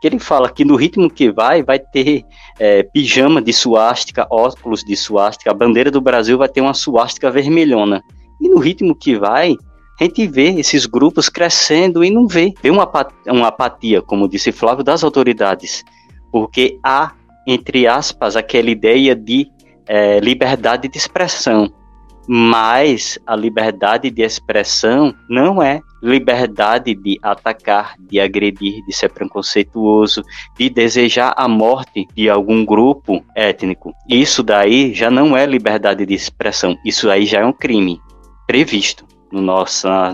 [0.00, 2.24] que ele fala que no ritmo que vai, vai ter
[2.58, 7.30] é, pijama de suástica, óculos de suástica, a bandeira do Brasil vai ter uma suástica
[7.30, 8.02] vermelhona.
[8.40, 9.56] E no ritmo que vai,
[9.98, 12.52] a gente vê esses grupos crescendo e não vê.
[12.62, 12.90] Vê uma,
[13.26, 15.82] uma apatia, como disse Flávio, das autoridades.
[16.30, 17.12] Porque há,
[17.46, 19.50] entre aspas, aquela ideia de
[19.86, 21.72] é, liberdade de expressão.
[22.28, 30.22] Mas a liberdade de expressão não é liberdade de atacar, de agredir, de ser preconceituoso,
[30.56, 33.92] de desejar a morte de algum grupo étnico.
[34.08, 38.00] Isso daí já não é liberdade de expressão, isso aí já é um crime
[38.46, 39.42] previsto no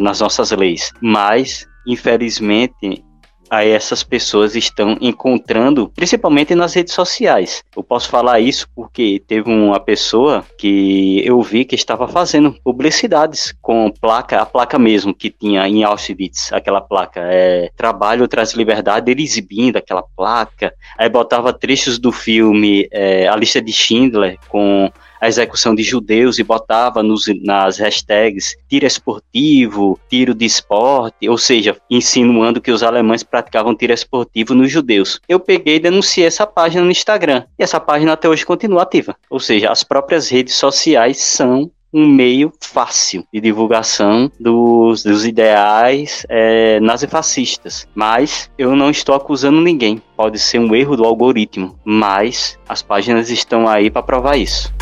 [0.01, 0.91] nas nossas leis.
[1.01, 3.05] Mas, infelizmente,
[3.53, 7.63] aí essas pessoas estão encontrando, principalmente nas redes sociais.
[7.77, 13.55] Eu posso falar isso porque teve uma pessoa que eu vi que estava fazendo publicidades
[13.61, 19.11] com placa, a placa mesmo que tinha em Auschwitz, aquela placa, é Trabalho traz liberdade,
[19.11, 24.91] ele exibindo aquela placa, aí botava trechos do filme é, A Lista de Schindler com
[25.23, 31.39] a execução de judeus e botava nos, nas hashtags tiro esportivo, tiro de esporte, ou
[31.39, 35.21] seja, insinuando que os alemães praticavam tiro esportivo nos judeus.
[35.29, 37.45] Eu peguei e denunciei essa página no Instagram.
[37.57, 39.15] E essa página até hoje continua ativa.
[39.31, 46.27] Ou seja, as próprias redes sociais são um meio fácil de divulgação dos, dos ideais
[46.29, 47.87] é, nazifascistas.
[47.95, 50.03] Mas eu não estou acusando ninguém.
[50.17, 54.73] Pode ser um erro do algoritmo, mas as páginas estão aí para provar isso.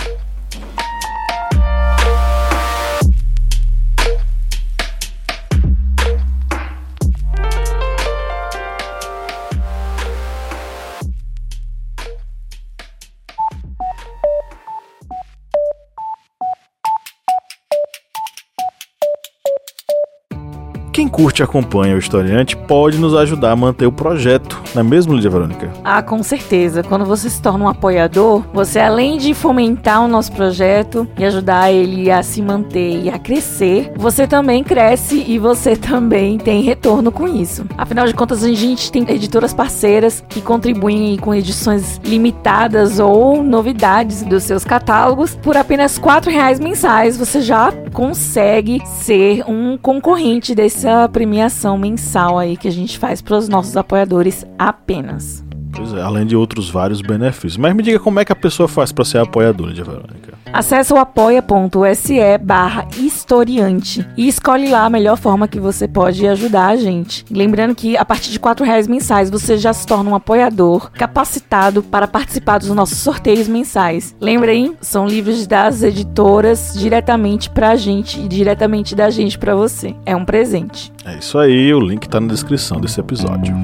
[20.93, 24.85] Quem curte e acompanha o historiante pode nos ajudar a manter o projeto, não é
[24.85, 25.71] mesmo, Lídia Verônica?
[25.85, 26.83] Ah, com certeza.
[26.83, 31.71] Quando você se torna um apoiador, você além de fomentar o nosso projeto e ajudar
[31.73, 37.13] ele a se manter e a crescer, você também cresce e você também tem retorno
[37.13, 37.65] com isso.
[37.79, 44.25] Afinal de contas, a gente tem editoras parceiras que contribuem com edições limitadas ou novidades
[44.25, 45.37] dos seus catálogos.
[45.37, 52.39] Por apenas R$ reais mensais, você já consegue ser um concorrente desse essa premiação mensal
[52.39, 55.45] aí que a gente faz para os nossos apoiadores apenas.
[55.73, 57.57] Pois é, além de outros vários benefícios.
[57.57, 60.35] Mas me diga como é que a pessoa faz para ser apoiadora de Verônica.
[60.53, 66.69] Acesse o apoia.se barra historiante e escolhe lá a melhor forma que você pode ajudar
[66.69, 67.25] a gente.
[67.31, 71.83] Lembrando que a partir de R$ reais mensais você já se torna um apoiador capacitado
[71.83, 74.15] para participar dos nossos sorteios mensais.
[74.21, 79.95] Lembrem, são livros das editoras diretamente para a gente e diretamente da gente para você.
[80.05, 80.93] É um presente.
[81.05, 83.55] É isso aí, o link está na descrição desse episódio.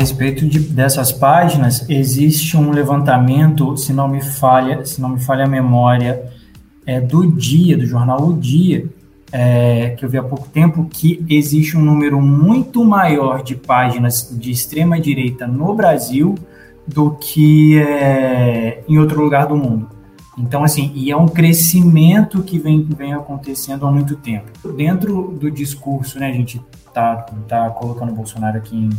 [0.00, 5.44] Respeito de, dessas páginas, existe um levantamento, se não me falha, se não me falha
[5.44, 6.24] a memória,
[6.86, 8.86] é do dia, do jornal O Dia,
[9.30, 14.28] é, que eu vi há pouco tempo, que existe um número muito maior de páginas
[14.32, 16.34] de extrema direita no Brasil
[16.86, 19.86] do que é, em outro lugar do mundo.
[20.38, 24.50] Então, assim, e é um crescimento que vem, vem acontecendo há muito tempo.
[24.74, 26.58] Dentro do discurso, né, a gente
[26.94, 28.90] tá, tá colocando o Bolsonaro aqui em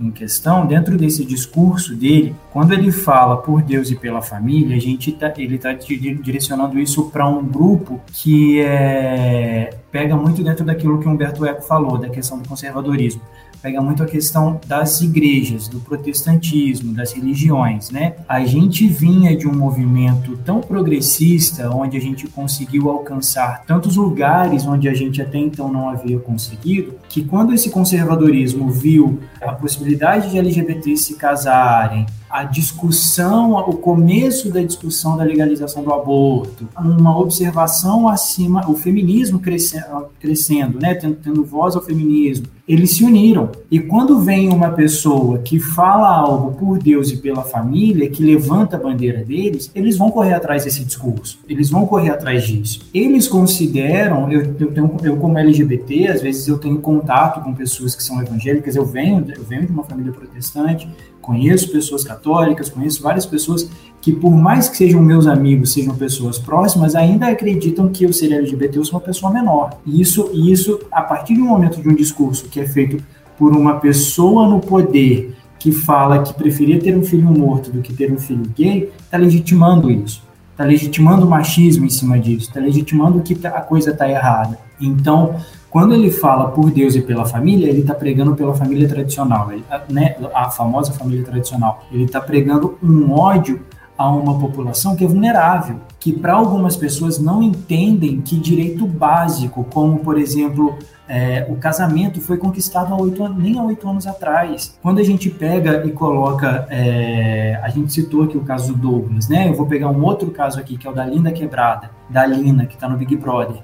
[0.00, 4.80] em questão, dentro desse discurso dele, quando ele fala por Deus e pela família, a
[4.80, 11.00] gente tá, ele está direcionando isso para um grupo que é, pega muito dentro daquilo
[11.00, 13.20] que Humberto Eco falou, da questão do conservadorismo
[13.64, 18.16] pega muito a questão das igrejas, do protestantismo, das religiões, né?
[18.28, 24.66] A gente vinha de um movimento tão progressista, onde a gente conseguiu alcançar tantos lugares
[24.66, 30.30] onde a gente até então não havia conseguido, que quando esse conservadorismo viu a possibilidade
[30.30, 37.16] de LGBTs se casarem, a discussão, o começo da discussão da legalização do aborto, uma
[37.16, 43.52] observação acima, o feminismo crescendo, crescendo né, tendo, tendo voz ao feminismo, eles se uniram.
[43.70, 48.74] E quando vem uma pessoa que fala algo por Deus e pela família, que levanta
[48.74, 52.80] a bandeira deles, eles vão correr atrás desse discurso, eles vão correr atrás disso.
[52.92, 57.94] Eles consideram, eu, eu, tenho, eu como LGBT, às vezes eu tenho contato com pessoas
[57.94, 60.88] que são evangélicas, eu venho, eu venho de uma família protestante,
[61.24, 62.23] Conheço pessoas católicas,
[62.70, 63.68] conheço várias pessoas
[64.00, 68.32] que, por mais que sejam meus amigos, sejam pessoas próximas, ainda acreditam que eu ser
[68.32, 69.78] LGBT eu sou uma pessoa menor.
[69.86, 73.02] E isso, isso, a partir um momento de um discurso que é feito
[73.38, 77.92] por uma pessoa no poder que fala que preferia ter um filho morto do que
[77.92, 80.23] ter um filho gay, está legitimando isso.
[80.54, 84.56] Está legitimando o machismo em cima disso, está legitimando que tá, a coisa está errada.
[84.80, 85.34] Então,
[85.68, 89.50] quando ele fala por Deus e pela família, ele está pregando pela família tradicional,
[89.88, 91.84] né, a famosa família tradicional.
[91.90, 93.60] Ele está pregando um ódio
[93.98, 99.64] a uma população que é vulnerável, que para algumas pessoas não entendem que direito básico,
[99.72, 100.76] como por exemplo
[101.08, 104.78] é, o casamento, foi conquistado há oito, nem há oito anos atrás.
[104.82, 109.30] Quando a gente pega e coloca, é, a gente citou aqui o caso do Douglas,
[109.30, 109.48] né?
[109.48, 112.66] Eu vou pegar um outro caso aqui que é o da Linda Quebrada, da Lina
[112.66, 113.62] que está no Big Brother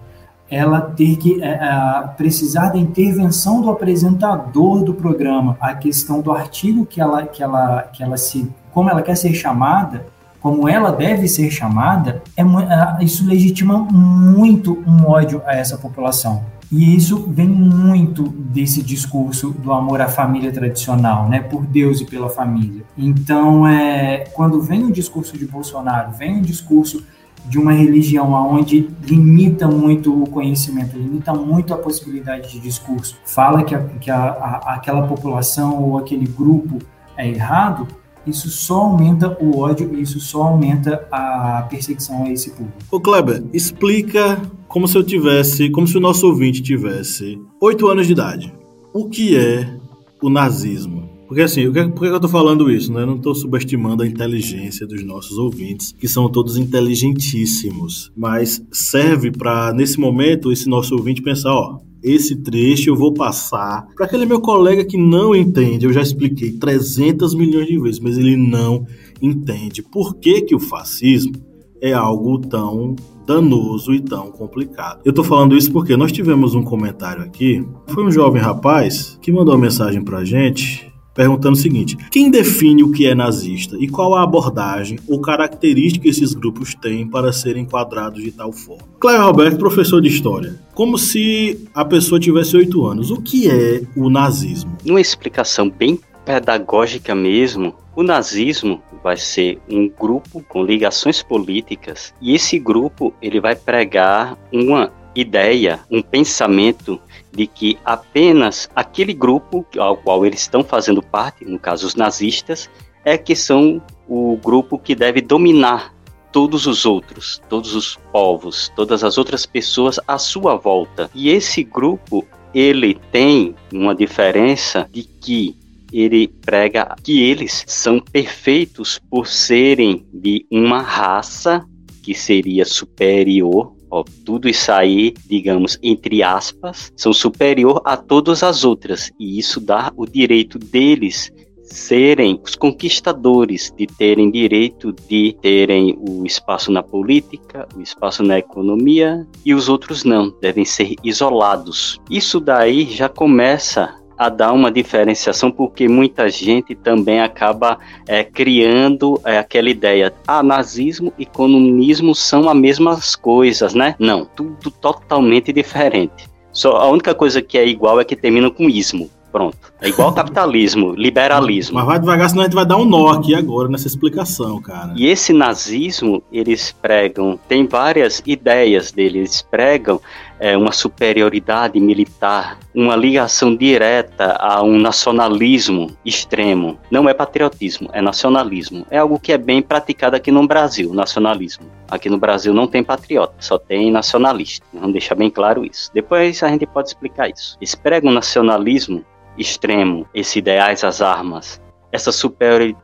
[0.50, 6.32] ela ter que é, é, precisar da intervenção do apresentador do programa, a questão do
[6.32, 10.06] artigo que ela, que ela, que ela se, como ela quer ser chamada,
[10.40, 16.44] como ela deve ser chamada, é, é, isso legitima muito um ódio a essa população.
[16.72, 22.04] E isso vem muito desse discurso do amor à família tradicional, né, por Deus e
[22.04, 22.84] pela família.
[22.96, 27.04] Então, é, quando vem o discurso de Bolsonaro, vem o discurso
[27.44, 33.64] de uma religião onde limita muito o conhecimento, limita muito a possibilidade de discurso, fala
[33.64, 36.78] que, a, que a, a, aquela população ou aquele grupo
[37.16, 37.88] é errado,
[38.26, 42.78] isso só aumenta o ódio e isso só aumenta a perseguição a esse público.
[42.90, 48.06] Ô Kleber, explica como se eu tivesse, como se o nosso ouvinte tivesse oito anos
[48.06, 48.54] de idade.
[48.92, 49.76] O que é
[50.22, 51.09] o nazismo?
[51.30, 52.92] Porque assim, por que eu tô falando isso?
[52.92, 53.02] Né?
[53.02, 58.10] Eu não estou subestimando a inteligência dos nossos ouvintes, que são todos inteligentíssimos.
[58.16, 63.86] Mas serve para, nesse momento, esse nosso ouvinte pensar, ó, esse trecho eu vou passar
[63.94, 65.86] para aquele meu colega que não entende.
[65.86, 68.84] Eu já expliquei 300 milhões de vezes, mas ele não
[69.22, 69.84] entende.
[69.84, 71.34] Por que, que o fascismo
[71.80, 75.00] é algo tão danoso e tão complicado.
[75.04, 77.64] Eu tô falando isso porque nós tivemos um comentário aqui.
[77.86, 82.82] Foi um jovem rapaz que mandou uma mensagem pra gente perguntando o seguinte: quem define
[82.82, 87.32] o que é nazista e qual a abordagem ou característica que esses grupos têm para
[87.32, 88.84] serem enquadrados de tal forma?
[88.98, 93.82] Cléber Roberto, professor de história, como se a pessoa tivesse oito anos, o que é
[93.96, 94.76] o nazismo?
[94.84, 102.34] Uma explicação bem pedagógica mesmo, o nazismo vai ser um grupo com ligações políticas e
[102.34, 107.00] esse grupo ele vai pregar uma ideia, um pensamento
[107.32, 112.70] de que apenas aquele grupo ao qual eles estão fazendo parte, no caso os nazistas,
[113.04, 115.94] é que são o grupo que deve dominar
[116.32, 121.10] todos os outros, todos os povos, todas as outras pessoas à sua volta.
[121.14, 125.56] E esse grupo, ele tem uma diferença de que
[125.92, 131.64] ele prega que eles são perfeitos por serem de uma raça
[132.02, 138.64] que seria superior Ó, tudo isso aí, digamos, entre aspas, são superior a todas as
[138.64, 139.10] outras.
[139.18, 141.32] E isso dá o direito deles
[141.70, 148.38] serem os conquistadores, de terem direito de terem o espaço na política, o espaço na
[148.38, 151.98] economia e os outros não, devem ser isolados.
[152.10, 159.18] Isso daí já começa a dar uma diferenciação, porque muita gente também acaba é, criando
[159.24, 163.96] é, aquela ideia: ah, nazismo e comunismo são as mesmas coisas, né?
[163.98, 166.28] Não, tudo totalmente diferente.
[166.52, 169.08] Só a única coisa que é igual é que termina com ismo.
[169.32, 169.69] Pronto.
[169.82, 171.76] É igual capitalismo, liberalismo.
[171.76, 174.92] Mas vai devagar, senão a gente vai dar um nó aqui agora nessa explicação, cara.
[174.94, 179.98] E esse nazismo, eles pregam, tem várias ideias deles, eles pregam
[180.38, 186.78] é, uma superioridade militar, uma ligação direta a um nacionalismo extremo.
[186.90, 188.86] Não é patriotismo, é nacionalismo.
[188.90, 191.64] É algo que é bem praticado aqui no Brasil, nacionalismo.
[191.90, 194.64] Aqui no Brasil não tem patriota, só tem nacionalista.
[194.74, 195.90] Vamos deixar bem claro isso.
[195.94, 197.56] Depois a gente pode explicar isso.
[197.60, 199.04] Eles pregam nacionalismo
[199.40, 201.60] extremo, esses ideais às armas,
[201.90, 202.12] essa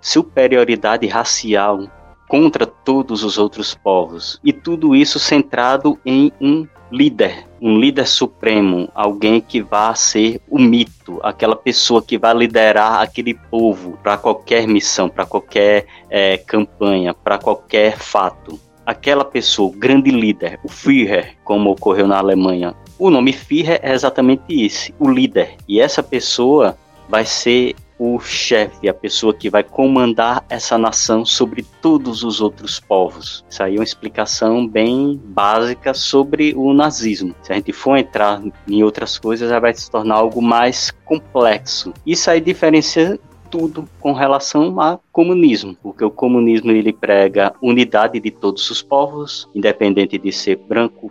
[0.01, 1.87] superioridade racial
[2.29, 4.41] contra todos os outros povos.
[4.43, 10.59] E tudo isso centrado em um líder, um líder supremo, alguém que vá ser o
[10.59, 17.13] mito, aquela pessoa que vai liderar aquele povo para qualquer missão, para qualquer é, campanha,
[17.13, 18.59] para qualquer fato.
[18.85, 22.75] Aquela pessoa, o grande líder, o Führer, como ocorreu na Alemanha.
[22.99, 25.57] O nome Führer é exatamente esse, o líder.
[25.69, 26.79] E essa pessoa
[27.09, 32.79] vai ser o chefe, a pessoa que vai comandar essa nação sobre todos os outros
[32.79, 33.45] povos.
[33.49, 37.35] Isso aí é uma explicação bem básica sobre o nazismo.
[37.43, 41.93] Se a gente for entrar em outras coisas, já vai se tornar algo mais complexo.
[42.05, 43.19] Isso aí diferencia
[43.57, 49.49] tudo com relação ao comunismo, porque o comunismo ele prega unidade de todos os povos,
[49.55, 51.11] independente de ser branco,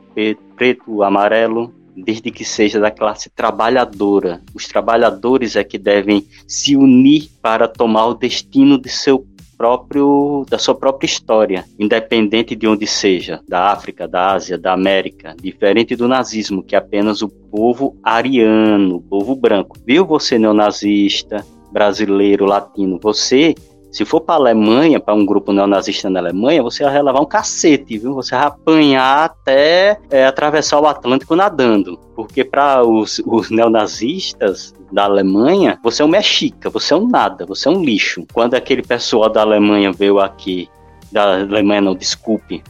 [0.56, 4.44] preto, amarelo, desde que seja da classe trabalhadora.
[4.54, 9.26] Os trabalhadores é que devem se unir para tomar o destino de seu
[9.58, 15.34] próprio da sua própria história, independente de onde seja, da África, da Ásia, da América,
[15.42, 19.78] diferente do nazismo, que é apenas o povo ariano, o povo branco.
[19.86, 21.44] Viu você neonazista,
[21.76, 23.54] brasileiro, latino, você
[23.92, 27.26] Se for para a Alemanha, para um grupo neonazista na Alemanha, você vai levar um
[27.26, 28.14] cacete, viu?
[28.16, 31.98] Você vai apanhar até é, atravessar o Atlântico nadando.
[32.14, 37.46] Porque para os, os neonazistas da Alemanha, você é um mexica, você é um nada,
[37.46, 38.26] você é um lixo.
[38.34, 40.68] Quando aquele pessoal da Alemanha veio aqui,
[41.10, 42.62] da Alemanha não, desculpe,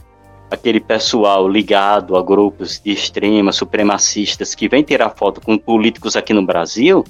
[0.48, 6.32] aquele pessoal ligado a grupos de extrema, supremacistas, que vem tirar foto com políticos aqui
[6.32, 7.04] no Brasil,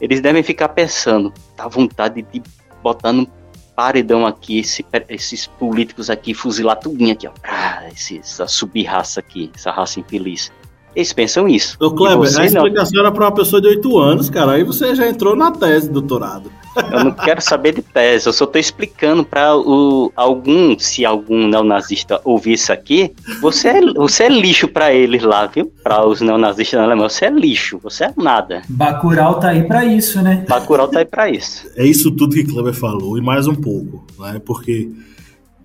[0.00, 2.42] eles devem ficar pensando, tá vontade de
[2.82, 3.28] botar no
[3.74, 7.30] paredão aqui esse, esses políticos aqui, fuzilar tudinho aqui, ó.
[7.44, 10.50] Ah, esse, essa subraça aqui, essa raça infeliz.
[10.96, 11.76] Eles pensam isso.
[11.80, 13.02] Ô, Kleber, a explicação não...
[13.02, 14.52] era para uma pessoa de 8 anos, cara.
[14.52, 16.50] Aí você já entrou na tese, doutorado.
[16.92, 19.48] Eu não quero saber de tese, eu só estou explicando para
[20.16, 25.46] algum, se algum neonazista ouvir isso aqui, você é, você é lixo para eles lá,
[25.46, 25.70] viu?
[25.82, 28.62] Para os neonazistas na Alemanha, você é lixo, você é nada.
[28.68, 30.44] Bacurau tá aí para isso, né?
[30.48, 31.68] Bacurau tá aí para isso.
[31.76, 34.40] É isso tudo que Kleber falou e mais um pouco, né?
[34.44, 34.90] Porque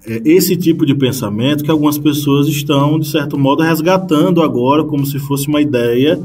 [0.06, 5.06] é esse tipo de pensamento que algumas pessoas estão, de certo modo, resgatando agora como
[5.06, 6.20] se fosse uma ideia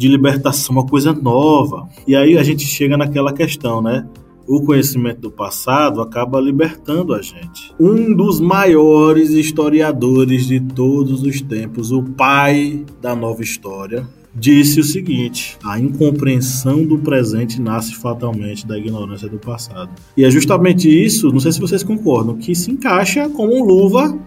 [0.00, 1.86] de libertação, uma coisa nova.
[2.08, 4.08] E aí a gente chega naquela questão, né?
[4.48, 7.74] O conhecimento do passado acaba libertando a gente.
[7.78, 14.84] Um dos maiores historiadores de todos os tempos, o pai da nova história, disse o
[14.84, 19.90] seguinte: a incompreensão do presente nasce fatalmente da ignorância do passado.
[20.16, 24.18] E é justamente isso, não sei se vocês concordam, que se encaixa como luva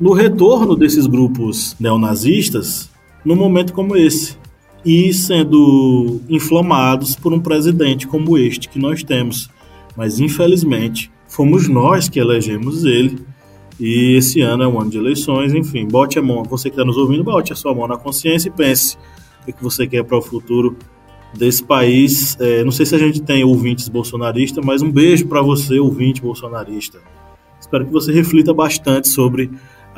[0.00, 2.88] no retorno desses grupos neonazistas
[3.22, 4.39] num momento como esse.
[4.84, 9.50] E sendo inflamados por um presidente como este que nós temos.
[9.96, 13.18] Mas infelizmente fomos nós que elegemos ele.
[13.78, 16.84] E esse ano é um ano de eleições, enfim, bote a mão, você que está
[16.84, 18.98] nos ouvindo, bote a sua mão na consciência e pense
[19.48, 20.76] o que você quer para o futuro
[21.34, 22.36] desse país.
[22.40, 26.20] É, não sei se a gente tem ouvintes bolsonaristas, mas um beijo para você, ouvinte
[26.20, 26.98] bolsonarista.
[27.58, 29.50] Espero que você reflita bastante sobre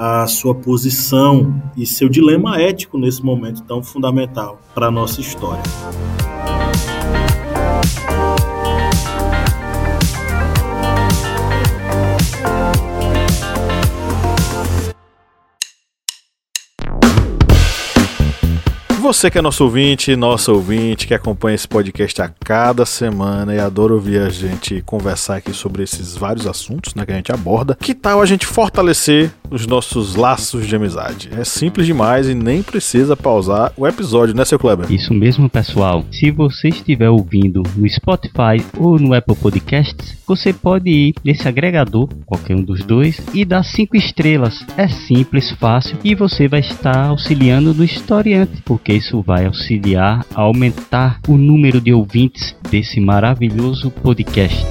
[0.04, 5.62] a sua posição e seu dilema ético nesse momento tão fundamental para a nossa história.
[19.12, 23.60] Você que é nosso ouvinte, nosso ouvinte, que acompanha esse podcast a cada semana e
[23.60, 27.76] adora ouvir a gente conversar aqui sobre esses vários assuntos né, que a gente aborda,
[27.78, 31.28] que tal a gente fortalecer os nossos laços de amizade?
[31.38, 34.90] É simples demais e nem precisa pausar o episódio, né, seu Kleber?
[34.90, 36.06] Isso mesmo, pessoal.
[36.10, 42.08] Se você estiver ouvindo no Spotify ou no Apple Podcasts, você pode ir nesse agregador,
[42.24, 44.64] qualquer um dos dois, e dar cinco estrelas.
[44.74, 50.42] É simples, fácil e você vai estar auxiliando no historiante, porque isso vai auxiliar a
[50.42, 54.64] aumentar o número de ouvintes desse maravilhoso podcast.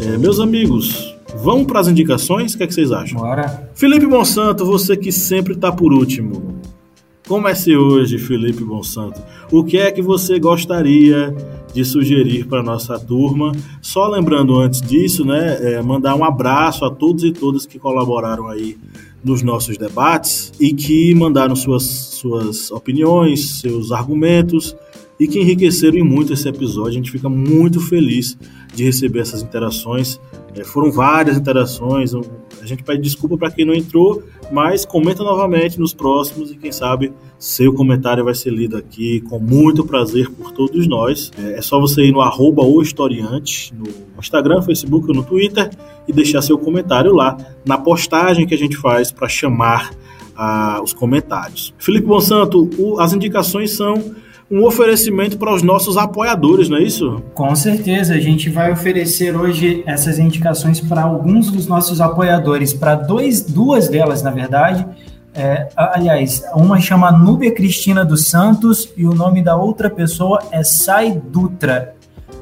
[0.00, 2.54] É, meus amigos, vamos para as indicações?
[2.54, 3.18] O que, é que vocês acham?
[3.20, 3.68] Bora.
[3.74, 6.61] Felipe Monsanto, você que sempre está por último.
[7.26, 9.22] Comece hoje, Felipe Bonsanto.
[9.50, 11.34] O que é que você gostaria
[11.72, 13.52] de sugerir para nossa turma?
[13.80, 18.48] Só lembrando antes disso, né, é, mandar um abraço a todos e todas que colaboraram
[18.48, 18.76] aí
[19.22, 24.76] nos nossos debates e que mandaram suas, suas opiniões, seus argumentos
[25.22, 26.90] e que enriqueceram muito esse episódio.
[26.90, 28.36] A gente fica muito feliz
[28.74, 30.20] de receber essas interações.
[30.52, 32.12] É, foram várias interações.
[32.60, 34.20] A gente pede desculpa para quem não entrou,
[34.50, 39.38] mas comenta novamente nos próximos e quem sabe seu comentário vai ser lido aqui com
[39.38, 41.30] muito prazer por todos nós.
[41.38, 43.86] É, é só você ir no arroba o historiante, no
[44.18, 45.70] Instagram, Facebook ou no Twitter
[46.08, 49.92] e deixar seu comentário lá na postagem que a gente faz para chamar
[50.36, 51.72] ah, os comentários.
[51.78, 54.02] Felipe Monsanto, o, as indicações são
[54.52, 57.22] um oferecimento para os nossos apoiadores, não é isso?
[57.32, 62.94] Com certeza, a gente vai oferecer hoje essas indicações para alguns dos nossos apoiadores, para
[62.94, 64.86] duas delas, na verdade.
[65.34, 70.62] É, aliás, uma chama Núbia Cristina dos Santos e o nome da outra pessoa é
[70.62, 71.94] Sai Dutra.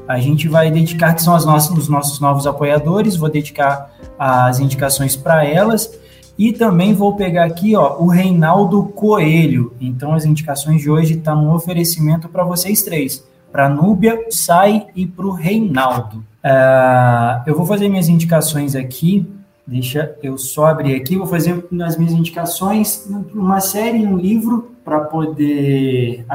[0.05, 3.89] A gente vai dedicar, que são as nossas, os nossos novos apoiadores, vou dedicar
[4.19, 5.97] as indicações para elas.
[6.41, 9.75] E também vou pegar aqui ó, o Reinaldo Coelho.
[9.79, 13.23] Então as indicações de hoje estão tá no oferecimento para vocês três.
[13.51, 16.17] Para Núbia, Sai e para o Reinaldo.
[16.43, 19.23] Uh, eu vou fazer minhas indicações aqui.
[19.67, 21.15] Deixa eu só abrir aqui.
[21.15, 26.25] Vou fazer nas minhas indicações uma série, um livro para poder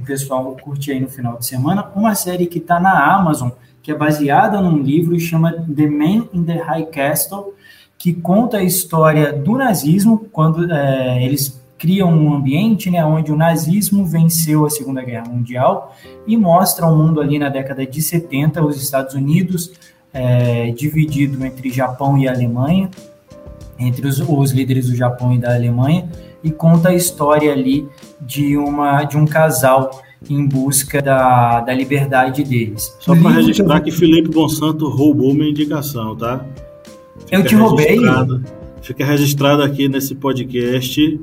[0.00, 1.84] o pessoal curtir aí no final de semana.
[1.96, 3.50] Uma série que está na Amazon
[3.88, 7.54] que é baseada num livro chama The Man in the High Castle,
[7.98, 13.36] que conta a história do nazismo, quando é, eles criam um ambiente né, onde o
[13.36, 15.94] nazismo venceu a Segunda Guerra Mundial
[16.26, 19.72] e mostra o mundo ali na década de 70, os Estados Unidos
[20.12, 22.90] é, dividido entre Japão e Alemanha,
[23.78, 26.08] entre os, os líderes do Japão e da Alemanha,
[26.42, 27.88] e conta a história ali
[28.20, 32.96] de, uma, de um casal em busca da, da liberdade deles.
[32.98, 36.44] Só para registrar que, Felipe Monsanto roubou minha indicação, tá?
[37.30, 37.98] Eu te roubei?
[38.82, 41.20] Fica registrado aqui nesse podcast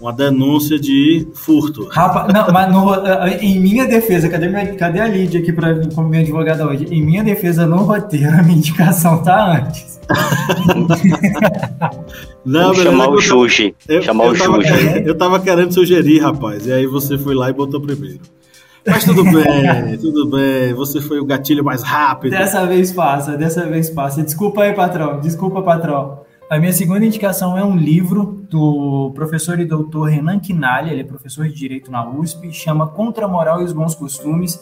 [0.00, 1.88] uma denúncia de furto.
[1.88, 2.94] Rapaz, não, mas no,
[3.40, 6.86] em minha defesa, cadê, minha, cadê a Lídia aqui para como minha advogada hoje?
[6.90, 9.98] Em minha defesa, no roteiro, a minha indicação tá antes.
[12.46, 13.74] não, chamar o Juji.
[14.02, 15.02] Chamar o Juji.
[15.04, 18.20] Eu tava querendo sugerir, rapaz, e aí você foi lá e botou primeiro.
[18.88, 20.72] Mas tudo bem, tudo bem.
[20.74, 22.30] Você foi o gatilho mais rápido.
[22.30, 24.22] Dessa vez passa, dessa vez passa.
[24.22, 25.20] Desculpa aí, patrão.
[25.20, 26.20] Desculpa, patrão.
[26.50, 31.04] A minha segunda indicação é um livro do professor e doutor Renan Quinalha, ele é
[31.04, 34.58] professor de Direito na USP, chama Contra a Moral e os Bons Costumes,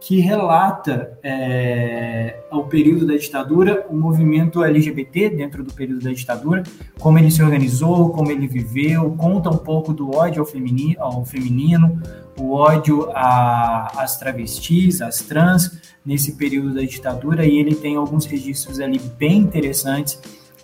[0.00, 6.62] que relata é, o período da ditadura, o movimento LGBT dentro do período da ditadura,
[6.98, 11.24] como ele se organizou, como ele viveu, conta um pouco do ódio ao feminino, ao
[11.24, 12.00] feminino
[12.38, 18.80] o ódio às travestis, às trans, nesse período da ditadura, e ele tem alguns registros
[18.80, 20.18] ali bem interessantes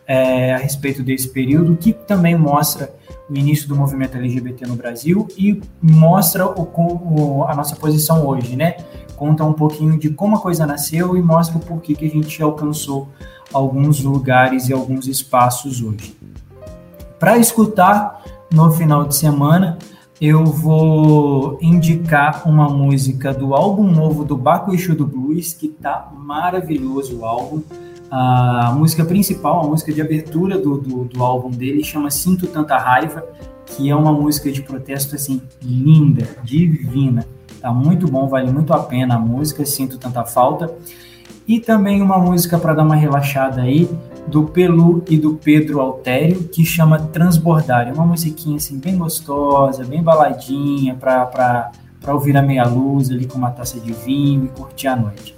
[0.06, 2.94] é, a respeito desse período, que também mostra
[3.28, 8.54] o início do movimento LGBT no Brasil e mostra o, o, a nossa posição hoje,
[8.54, 8.76] né?
[9.16, 13.08] Conta um pouquinho de como a coisa nasceu e mostra porquê que a gente alcançou
[13.52, 16.16] alguns lugares e alguns espaços hoje.
[17.18, 19.78] Para escutar no final de semana,
[20.20, 26.12] eu vou indicar uma música do álbum novo do Baco Exu do Blues, que tá
[26.16, 27.62] maravilhoso o álbum.
[28.10, 32.76] A música principal, a música de abertura do, do, do, álbum dele, chama Sinto Tanta
[32.76, 33.24] Raiva,
[33.66, 37.26] que é uma música de protesto assim linda, divina.
[37.64, 40.70] Tá muito bom, vale muito a pena a música, Sinto Tanta Falta.
[41.48, 43.88] E também uma música para dar uma relaxada aí,
[44.26, 47.88] do Pelu e do Pedro Altério, que chama Transbordar.
[47.88, 51.72] É uma musiquinha assim bem gostosa, bem baladinha, para
[52.08, 55.34] ouvir a meia luz ali com uma taça de vinho e curtir a noite.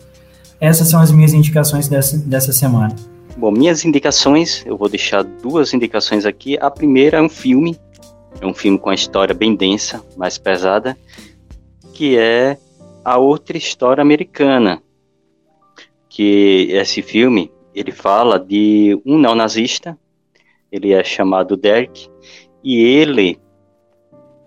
[0.60, 2.96] Essas são as minhas indicações dessa, dessa semana.
[3.36, 6.58] Bom, minhas indicações, eu vou deixar duas indicações aqui.
[6.60, 7.78] A primeira é um filme,
[8.40, 10.96] é um filme com a história bem densa, mais pesada,
[11.96, 12.58] que é
[13.02, 14.82] A Outra História Americana.
[16.10, 19.98] Que esse filme, ele fala de um neonazista,
[20.70, 22.06] ele é chamado Derek,
[22.62, 23.40] e ele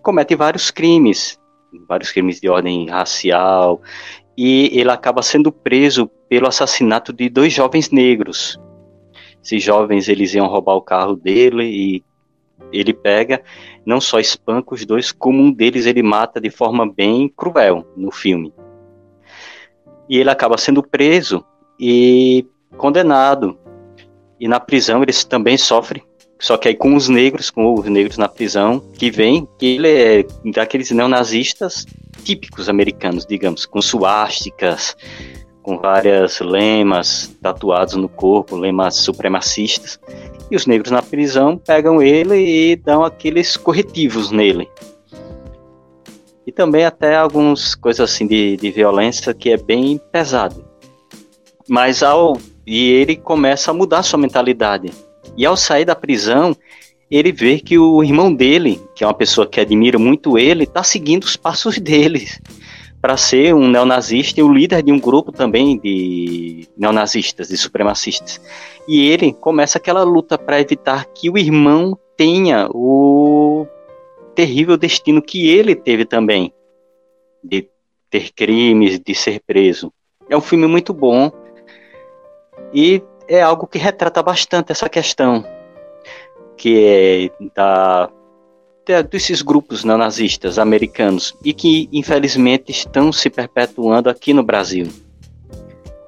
[0.04, 1.40] comete vários crimes,
[1.88, 3.82] vários crimes de ordem racial,
[4.38, 8.60] e ele acaba sendo preso pelo assassinato de dois jovens negros.
[9.44, 12.04] Esses jovens eles iam roubar o carro dele e
[12.72, 13.42] ele pega,
[13.86, 18.12] não só espanca os dois, como um deles ele mata de forma bem cruel no
[18.12, 18.54] filme.
[20.08, 21.44] E ele acaba sendo preso
[21.80, 22.46] e
[22.78, 23.58] condenado.
[24.40, 26.04] E na prisão eles também sofrem,
[26.40, 29.90] só que aí com os negros, com os negros na prisão, que vem, que ele
[29.90, 31.86] é daqueles neonazistas
[32.24, 34.96] típicos americanos, digamos, com suásticas,
[35.62, 40.00] com várias lemas tatuados no corpo, lemas supremacistas.
[40.50, 44.68] E os negros na prisão pegam ele e dão aqueles corretivos nele.
[46.46, 50.66] E também até algumas coisas assim de, de violência que é bem pesado.
[51.68, 54.92] Mas ao e ele começa a mudar sua mentalidade.
[55.36, 56.56] E ao sair da prisão,
[57.10, 60.84] ele vê que o irmão dele, que é uma pessoa que admira muito ele, está
[60.84, 62.40] seguindo os passos deles
[63.02, 68.42] para ser um neonazista e o líder de um grupo também de neonazistas, de supremacistas.
[68.88, 73.66] E ele começa aquela luta para evitar que o irmão tenha o
[74.36, 76.54] terrível destino que ele teve também,
[77.44, 77.70] de
[78.10, 79.92] ter crimes, de ser preso.
[80.30, 81.32] É um filme muito bom
[82.74, 85.46] e é algo que retrata bastante essa questão
[86.58, 88.10] que é da,
[89.12, 94.88] desses grupos neonazistas americanos e que infelizmente estão se perpetuando aqui no Brasil.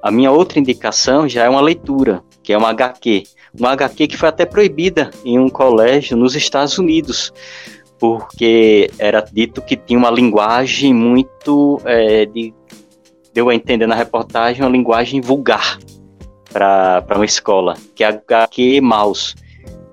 [0.02, 3.22] A minha outra indicação já é uma leitura, que é uma HQ,
[3.58, 7.32] uma HQ que foi até proibida em um colégio nos Estados Unidos,
[8.00, 12.52] porque era dito que tinha uma linguagem muito, é, de,
[13.32, 15.78] deu a entender na reportagem, uma linguagem vulgar
[16.52, 19.36] para uma escola, que é a HQ Maus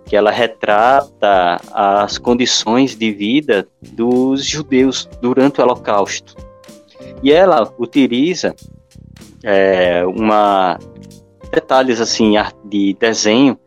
[0.09, 6.35] que ela retrata as condições de vida dos judeus durante o Holocausto.
[7.21, 8.55] E ela utiliza
[9.43, 10.79] é, uma
[11.51, 12.33] detalhes assim
[12.65, 13.57] de desenho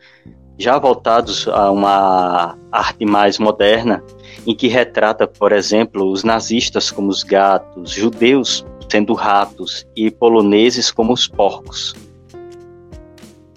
[0.59, 4.03] já voltados a uma arte mais moderna,
[4.45, 10.91] em que retrata, por exemplo, os nazistas como os gatos, judeus sendo ratos e poloneses
[10.91, 11.95] como os porcos.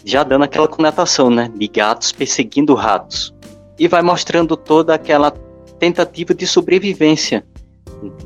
[0.06, 3.34] Já dando aquela conotação, né, de gatos perseguindo ratos.
[3.78, 5.32] E vai mostrando toda aquela
[5.80, 7.45] tentativa de sobrevivência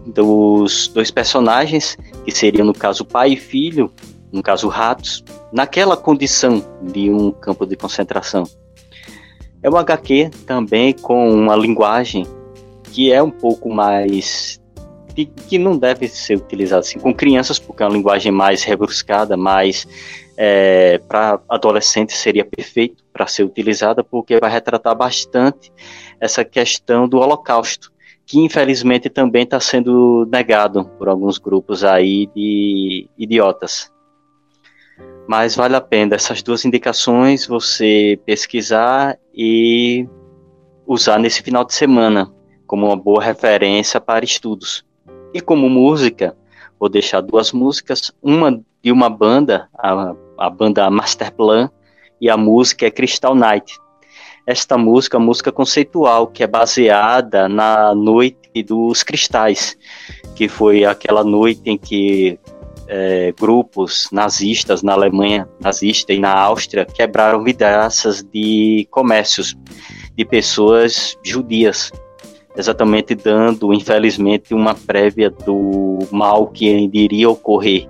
[0.05, 3.91] dos dois personagens, que seriam no caso pai e filho,
[4.31, 8.43] no caso ratos, naquela condição de um campo de concentração.
[9.63, 12.25] É um HQ também com uma linguagem
[12.91, 14.59] que é um pouco mais
[15.47, 19.85] que, não deve ser utilizada assim com crianças porque é uma linguagem mais rebruscada, mais
[20.41, 25.69] é, para adolescentes seria perfeito para ser utilizada porque vai retratar bastante
[26.17, 27.91] essa questão do Holocausto
[28.25, 33.91] que infelizmente também está sendo negado por alguns grupos aí de idiotas.
[35.27, 40.07] Mas vale a pena essas duas indicações você pesquisar e
[40.87, 42.31] usar nesse final de semana
[42.65, 44.85] como uma boa referência para estudos.
[45.33, 46.37] E como música,
[46.79, 51.69] vou deixar duas músicas, uma de uma banda, a, a banda Masterplan,
[52.21, 53.77] e a música é Crystal Night.
[54.45, 59.77] Esta música é música conceitual que é baseada na Noite dos Cristais,
[60.35, 62.39] que foi aquela noite em que
[62.87, 69.55] é, grupos nazistas na Alemanha nazista e na Áustria quebraram vidraças de comércios
[70.17, 71.91] de pessoas judias,
[72.57, 77.87] exatamente dando, infelizmente, uma prévia do mal que iria ocorrer.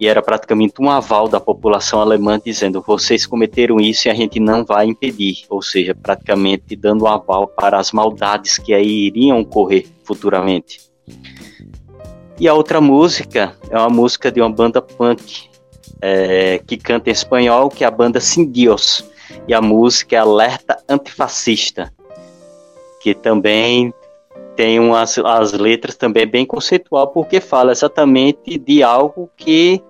[0.00, 4.38] E era praticamente um aval da população alemã dizendo: vocês cometeram isso e a gente
[4.38, 5.44] não vai impedir.
[5.48, 10.80] Ou seja, praticamente dando um aval para as maldades que aí iriam ocorrer futuramente.
[12.38, 15.48] E a outra música é uma música de uma banda punk
[16.00, 19.04] é, que canta em espanhol, que é a banda Sin Dios.
[19.48, 21.92] E a música é Alerta Antifascista,
[23.02, 23.92] que também
[24.54, 29.82] tem umas as letras também bem conceitual, porque fala exatamente de algo que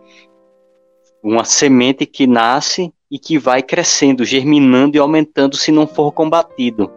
[1.22, 6.90] uma semente que nasce e que vai crescendo, germinando e aumentando se não for combatido.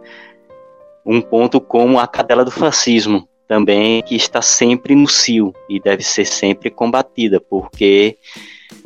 [1.04, 6.02] Um ponto como a cadela do fascismo, também que está sempre no cio e deve
[6.02, 8.16] ser sempre combatida, porque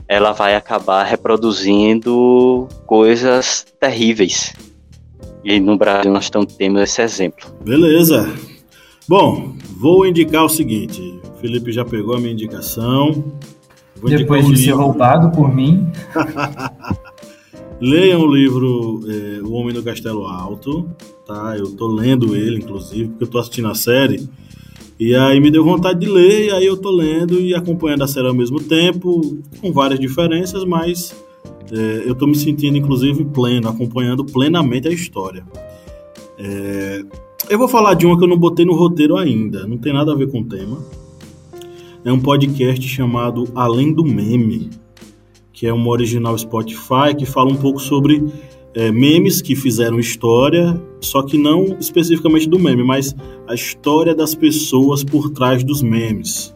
[0.09, 4.55] ela vai acabar reproduzindo coisas terríveis.
[5.45, 7.47] E no Brasil nós estamos tendo esse exemplo.
[7.65, 8.33] Beleza.
[9.09, 11.21] Bom, vou indicar o seguinte.
[11.33, 13.25] O Felipe já pegou a minha indicação.
[14.07, 15.87] Depois de um ser roubado por mim.
[17.81, 20.89] Leiam o livro é, O Homem do Castelo Alto,
[21.27, 21.55] tá?
[21.59, 24.27] Eu tô lendo ele, inclusive, porque eu tô assistindo a série
[24.99, 28.09] e aí me deu vontade de ler, e aí eu tô lendo e acompanhando a
[28.09, 31.15] série ao mesmo tempo, com várias diferenças, mas
[31.71, 35.47] é, eu tô me sentindo, inclusive, pleno, acompanhando plenamente a história.
[36.39, 37.05] É,
[37.51, 40.13] eu vou falar de uma que eu não botei no roteiro ainda, não tem nada
[40.13, 40.79] a ver com o tema.
[42.07, 44.71] É um podcast chamado Além do Meme,
[45.53, 48.25] que é uma original Spotify que fala um pouco sobre
[48.73, 53.13] é, memes que fizeram história, só que não especificamente do meme, mas
[53.49, 56.55] a história das pessoas por trás dos memes.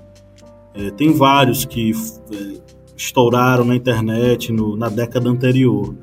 [0.72, 1.90] É, tem vários que
[2.32, 2.60] é,
[2.96, 5.96] estouraram na internet no, na década anterior.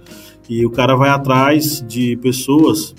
[0.49, 2.93] E o cara vai atrás de pessoas,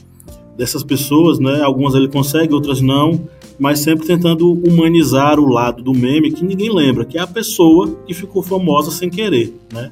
[0.57, 1.61] dessas pessoas, né?
[1.61, 3.29] Algumas ele consegue, outras não,
[3.59, 7.97] mas sempre tentando humanizar o lado do meme que ninguém lembra, que é a pessoa
[8.07, 9.91] que ficou famosa sem querer, né?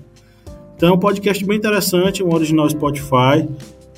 [0.76, 3.48] Então é um podcast bem interessante, um original Spotify.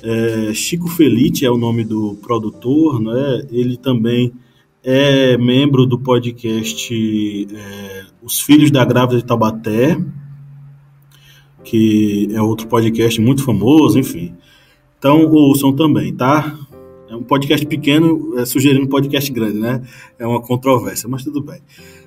[0.01, 3.45] É, Chico Felite é o nome do produtor, né?
[3.51, 4.31] Ele também
[4.81, 9.99] é membro do podcast é, Os Filhos da Grávida de Taubaté,
[11.63, 14.33] que é outro podcast muito famoso, enfim.
[14.97, 16.57] Então ouçam também, tá?
[17.19, 19.81] Um podcast pequeno, é, sugerindo um podcast grande, né?
[20.17, 21.59] É uma controvérsia, mas tudo bem.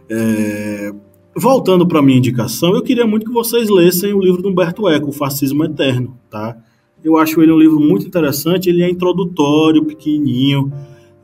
[0.09, 0.93] É,
[1.37, 5.11] voltando para minha indicação, eu queria muito que vocês lessem o livro do Humberto Eco,
[5.11, 6.57] O Fascismo Eterno, tá?
[7.05, 10.73] Eu acho ele um livro muito interessante, ele é introdutório, pequenininho.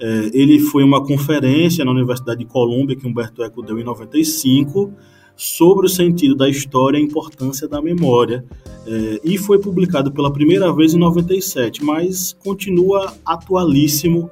[0.01, 4.93] É, ele foi uma conferência na Universidade de Colômbia que Humberto Eco deu em 95
[5.39, 8.45] sobre o sentido da história e a importância da memória.
[8.85, 14.29] É, e foi publicado pela primeira vez em 97, mas continua atualíssimo,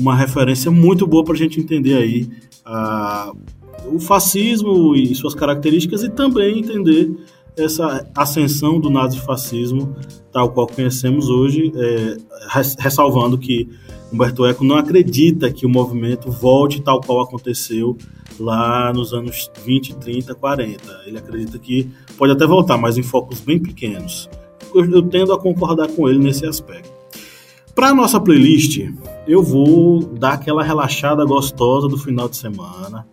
[0.00, 2.30] uma referência muito boa para a gente entender aí
[2.64, 3.32] a
[3.86, 7.10] o fascismo e suas características e também entender
[7.56, 9.96] essa ascensão do nazifascismo
[10.30, 12.16] tal qual conhecemos hoje, é,
[12.78, 13.68] ressalvando que
[14.12, 17.96] Humberto Eco não acredita que o movimento volte tal qual aconteceu
[18.40, 21.02] lá nos anos 20, 30, 40.
[21.06, 24.28] Ele acredita que pode até voltar, mas em focos bem pequenos.
[24.74, 26.90] Eu, eu tendo a concordar com ele nesse aspecto.
[27.74, 28.80] Para nossa playlist,
[29.26, 33.06] eu vou dar aquela relaxada gostosa do final de semana.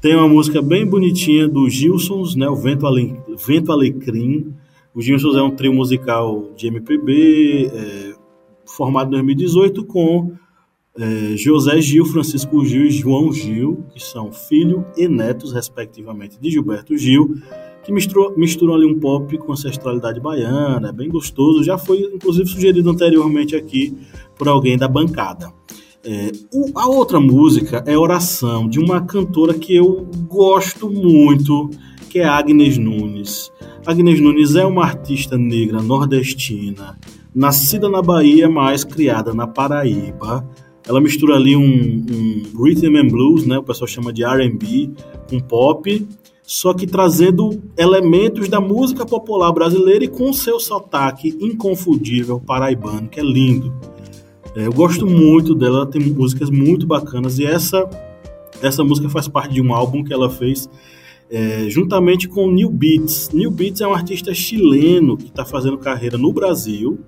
[0.00, 3.16] Tem uma música bem bonitinha do Gilsons, né, o Vento, Ale...
[3.46, 4.54] Vento Alecrim.
[4.94, 8.14] O Gilsons é um trio musical de MPB, é,
[8.66, 10.32] formado em 2018 com
[10.98, 16.50] é, José Gil, Francisco Gil e João Gil, que são filho e netos, respectivamente, de
[16.50, 17.36] Gilberto Gil,
[17.84, 21.62] que misturou, misturam ali um pop com ancestralidade baiana, é bem gostoso.
[21.62, 23.96] Já foi, inclusive, sugerido anteriormente aqui
[24.36, 25.52] por alguém da bancada.
[26.02, 31.68] É, o, a outra música é Oração, de uma cantora que eu gosto muito,
[32.08, 33.52] que é Agnes Nunes.
[33.84, 36.98] Agnes Nunes é uma artista negra nordestina,
[37.34, 40.48] nascida na Bahia, mas criada na Paraíba.
[40.86, 43.58] Ela mistura ali um, um rhythm and blues, né?
[43.58, 44.90] O pessoal chama de R&B,
[45.28, 46.06] com pop,
[46.42, 53.18] só que trazendo elementos da música popular brasileira e com seu sotaque inconfundível paraibano, que
[53.18, 53.74] é lindo.
[54.54, 57.88] É, eu gosto muito dela, ela tem músicas muito bacanas e essa
[58.62, 60.68] essa música faz parte de um álbum que ela fez
[61.30, 63.30] é, juntamente com New Beats.
[63.32, 66.98] New Beats é um artista chileno que está fazendo carreira no Brasil,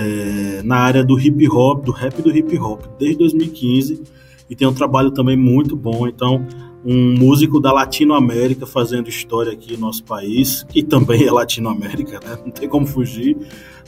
[0.00, 4.02] é, na área do hip hop, do rap e do hip hop, desde 2015,
[4.48, 6.08] e tem um trabalho também muito bom.
[6.08, 6.46] Então,
[6.84, 12.38] um músico da Latinoamérica fazendo história aqui no nosso país, que também é Latinoamérica, né?
[12.44, 13.36] não tem como fugir,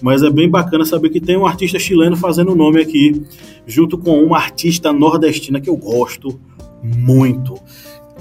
[0.01, 3.25] mas é bem bacana saber que tem um artista chileno fazendo nome aqui,
[3.67, 6.39] junto com uma artista nordestina que eu gosto
[6.83, 7.55] muito.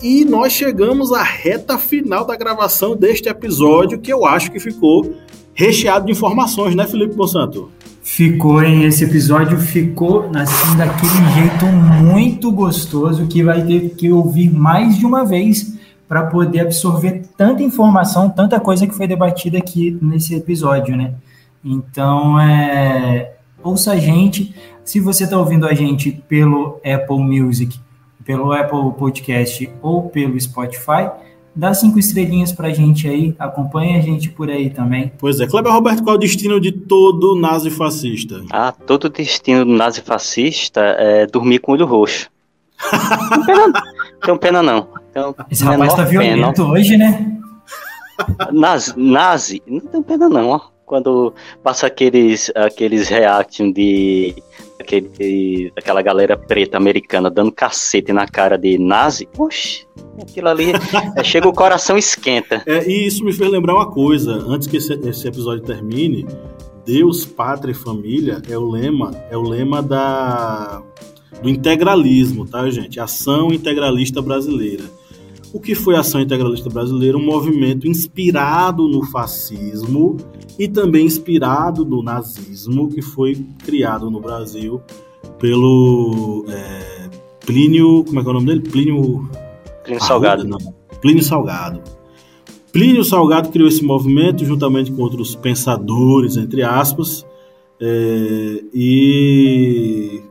[0.01, 5.13] E nós chegamos à reta final da gravação deste episódio, que eu acho que ficou
[5.53, 7.69] recheado de informações, né, Felipe Monsanto?
[8.02, 8.84] Ficou, hein?
[8.84, 15.06] Esse episódio ficou assim daquele jeito muito gostoso que vai ter que ouvir mais de
[15.06, 15.78] uma vez
[16.08, 21.14] para poder absorver tanta informação, tanta coisa que foi debatida aqui nesse episódio, né?
[21.64, 23.34] Então, é,
[23.64, 24.54] ouça a gente.
[24.84, 27.80] Se você está ouvindo a gente pelo Apple Music,
[28.26, 31.10] pelo Apple Podcast ou pelo Spotify,
[31.56, 35.12] dá cinco estrelinhas pra gente aí, acompanha a gente por aí também.
[35.18, 35.47] Pois é.
[35.47, 38.41] Kleber Roberto, qual é o destino de todo nazifascista?
[38.52, 42.30] Ah, todo destino do nazifascista é dormir com o olho roxo.
[42.91, 43.84] não pena,
[44.24, 44.88] tenho pena não.
[45.14, 46.70] Tenho Esse rapaz tá violento pena.
[46.70, 47.38] hoje, né?
[48.52, 50.60] Nazi, nazi, não tenho pena não, ó.
[50.86, 51.34] Quando
[51.64, 54.36] passa aqueles, aqueles reaction de
[54.82, 59.88] aquele, aquela galera preta americana dando cacete na cara de nazi, oxe,
[60.21, 60.73] aquilo ali
[61.15, 62.61] é, chega o coração esquenta.
[62.65, 66.25] É, e isso me fez lembrar uma coisa, antes que esse, esse episódio termine,
[66.86, 70.82] Deus, Pátria e Família é o lema, é o lema da
[71.41, 72.99] do integralismo, tá, gente?
[72.99, 74.84] Ação integralista brasileira.
[75.53, 77.17] O que foi a Ação Integralista Brasileira?
[77.17, 80.15] Um movimento inspirado no fascismo
[80.58, 84.82] e também inspirado no nazismo, que foi criado no Brasil
[85.39, 87.10] pelo é,
[87.45, 88.04] Plínio.
[88.06, 88.62] Como é que é o nome dele?
[88.62, 89.30] Plínio.
[89.84, 90.43] Plínio Salgado.
[90.43, 90.58] Não.
[91.02, 91.82] Plínio Salgado.
[92.72, 97.26] Plínio Salgado criou esse movimento juntamente com outros pensadores, entre aspas,
[97.80, 100.22] é, e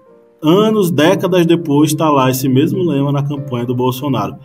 [0.41, 4.37] anos, décadas depois, está lá esse mesmo lema na campanha do Bolsonaro.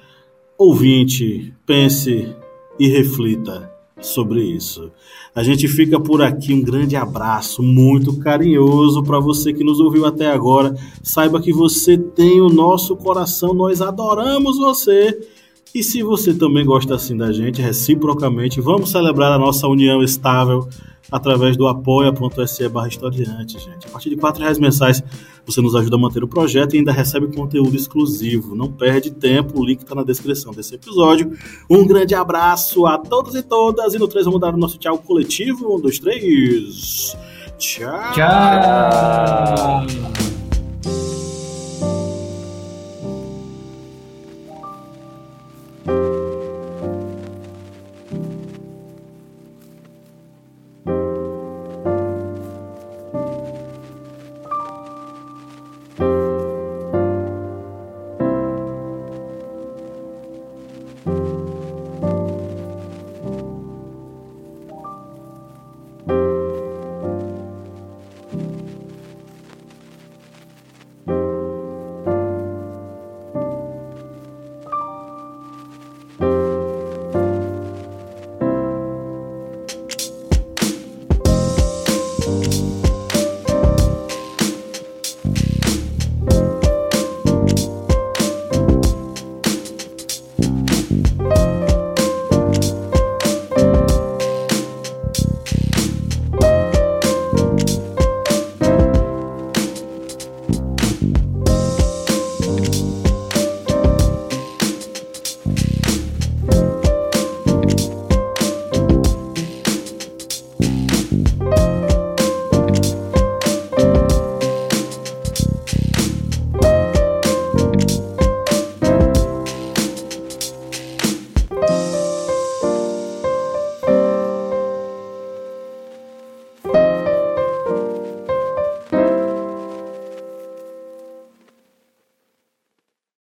[0.58, 2.36] Ouvinte, pense
[2.78, 4.92] e reflita sobre isso.
[5.34, 6.54] A gente fica por aqui.
[6.54, 10.76] Um grande abraço muito carinhoso para você que nos ouviu até agora.
[11.04, 15.18] Saiba que você tem o nosso coração, nós adoramos você.
[15.76, 20.70] E se você também gosta assim da gente, reciprocamente, vamos celebrar a nossa união estável
[21.12, 23.86] através do apoia.se barra historiante, gente.
[23.86, 25.04] A partir de R$ reais mensais
[25.46, 28.56] você nos ajuda a manter o projeto e ainda recebe conteúdo exclusivo.
[28.56, 31.34] Não perde tempo, o link está na descrição desse episódio.
[31.70, 33.94] Um grande abraço a todos e todas.
[33.94, 35.76] E no 3 vamos dar o nosso tchau coletivo.
[35.76, 37.18] Um, dois, três.
[37.58, 38.14] Tchau.
[38.14, 39.86] Tchau.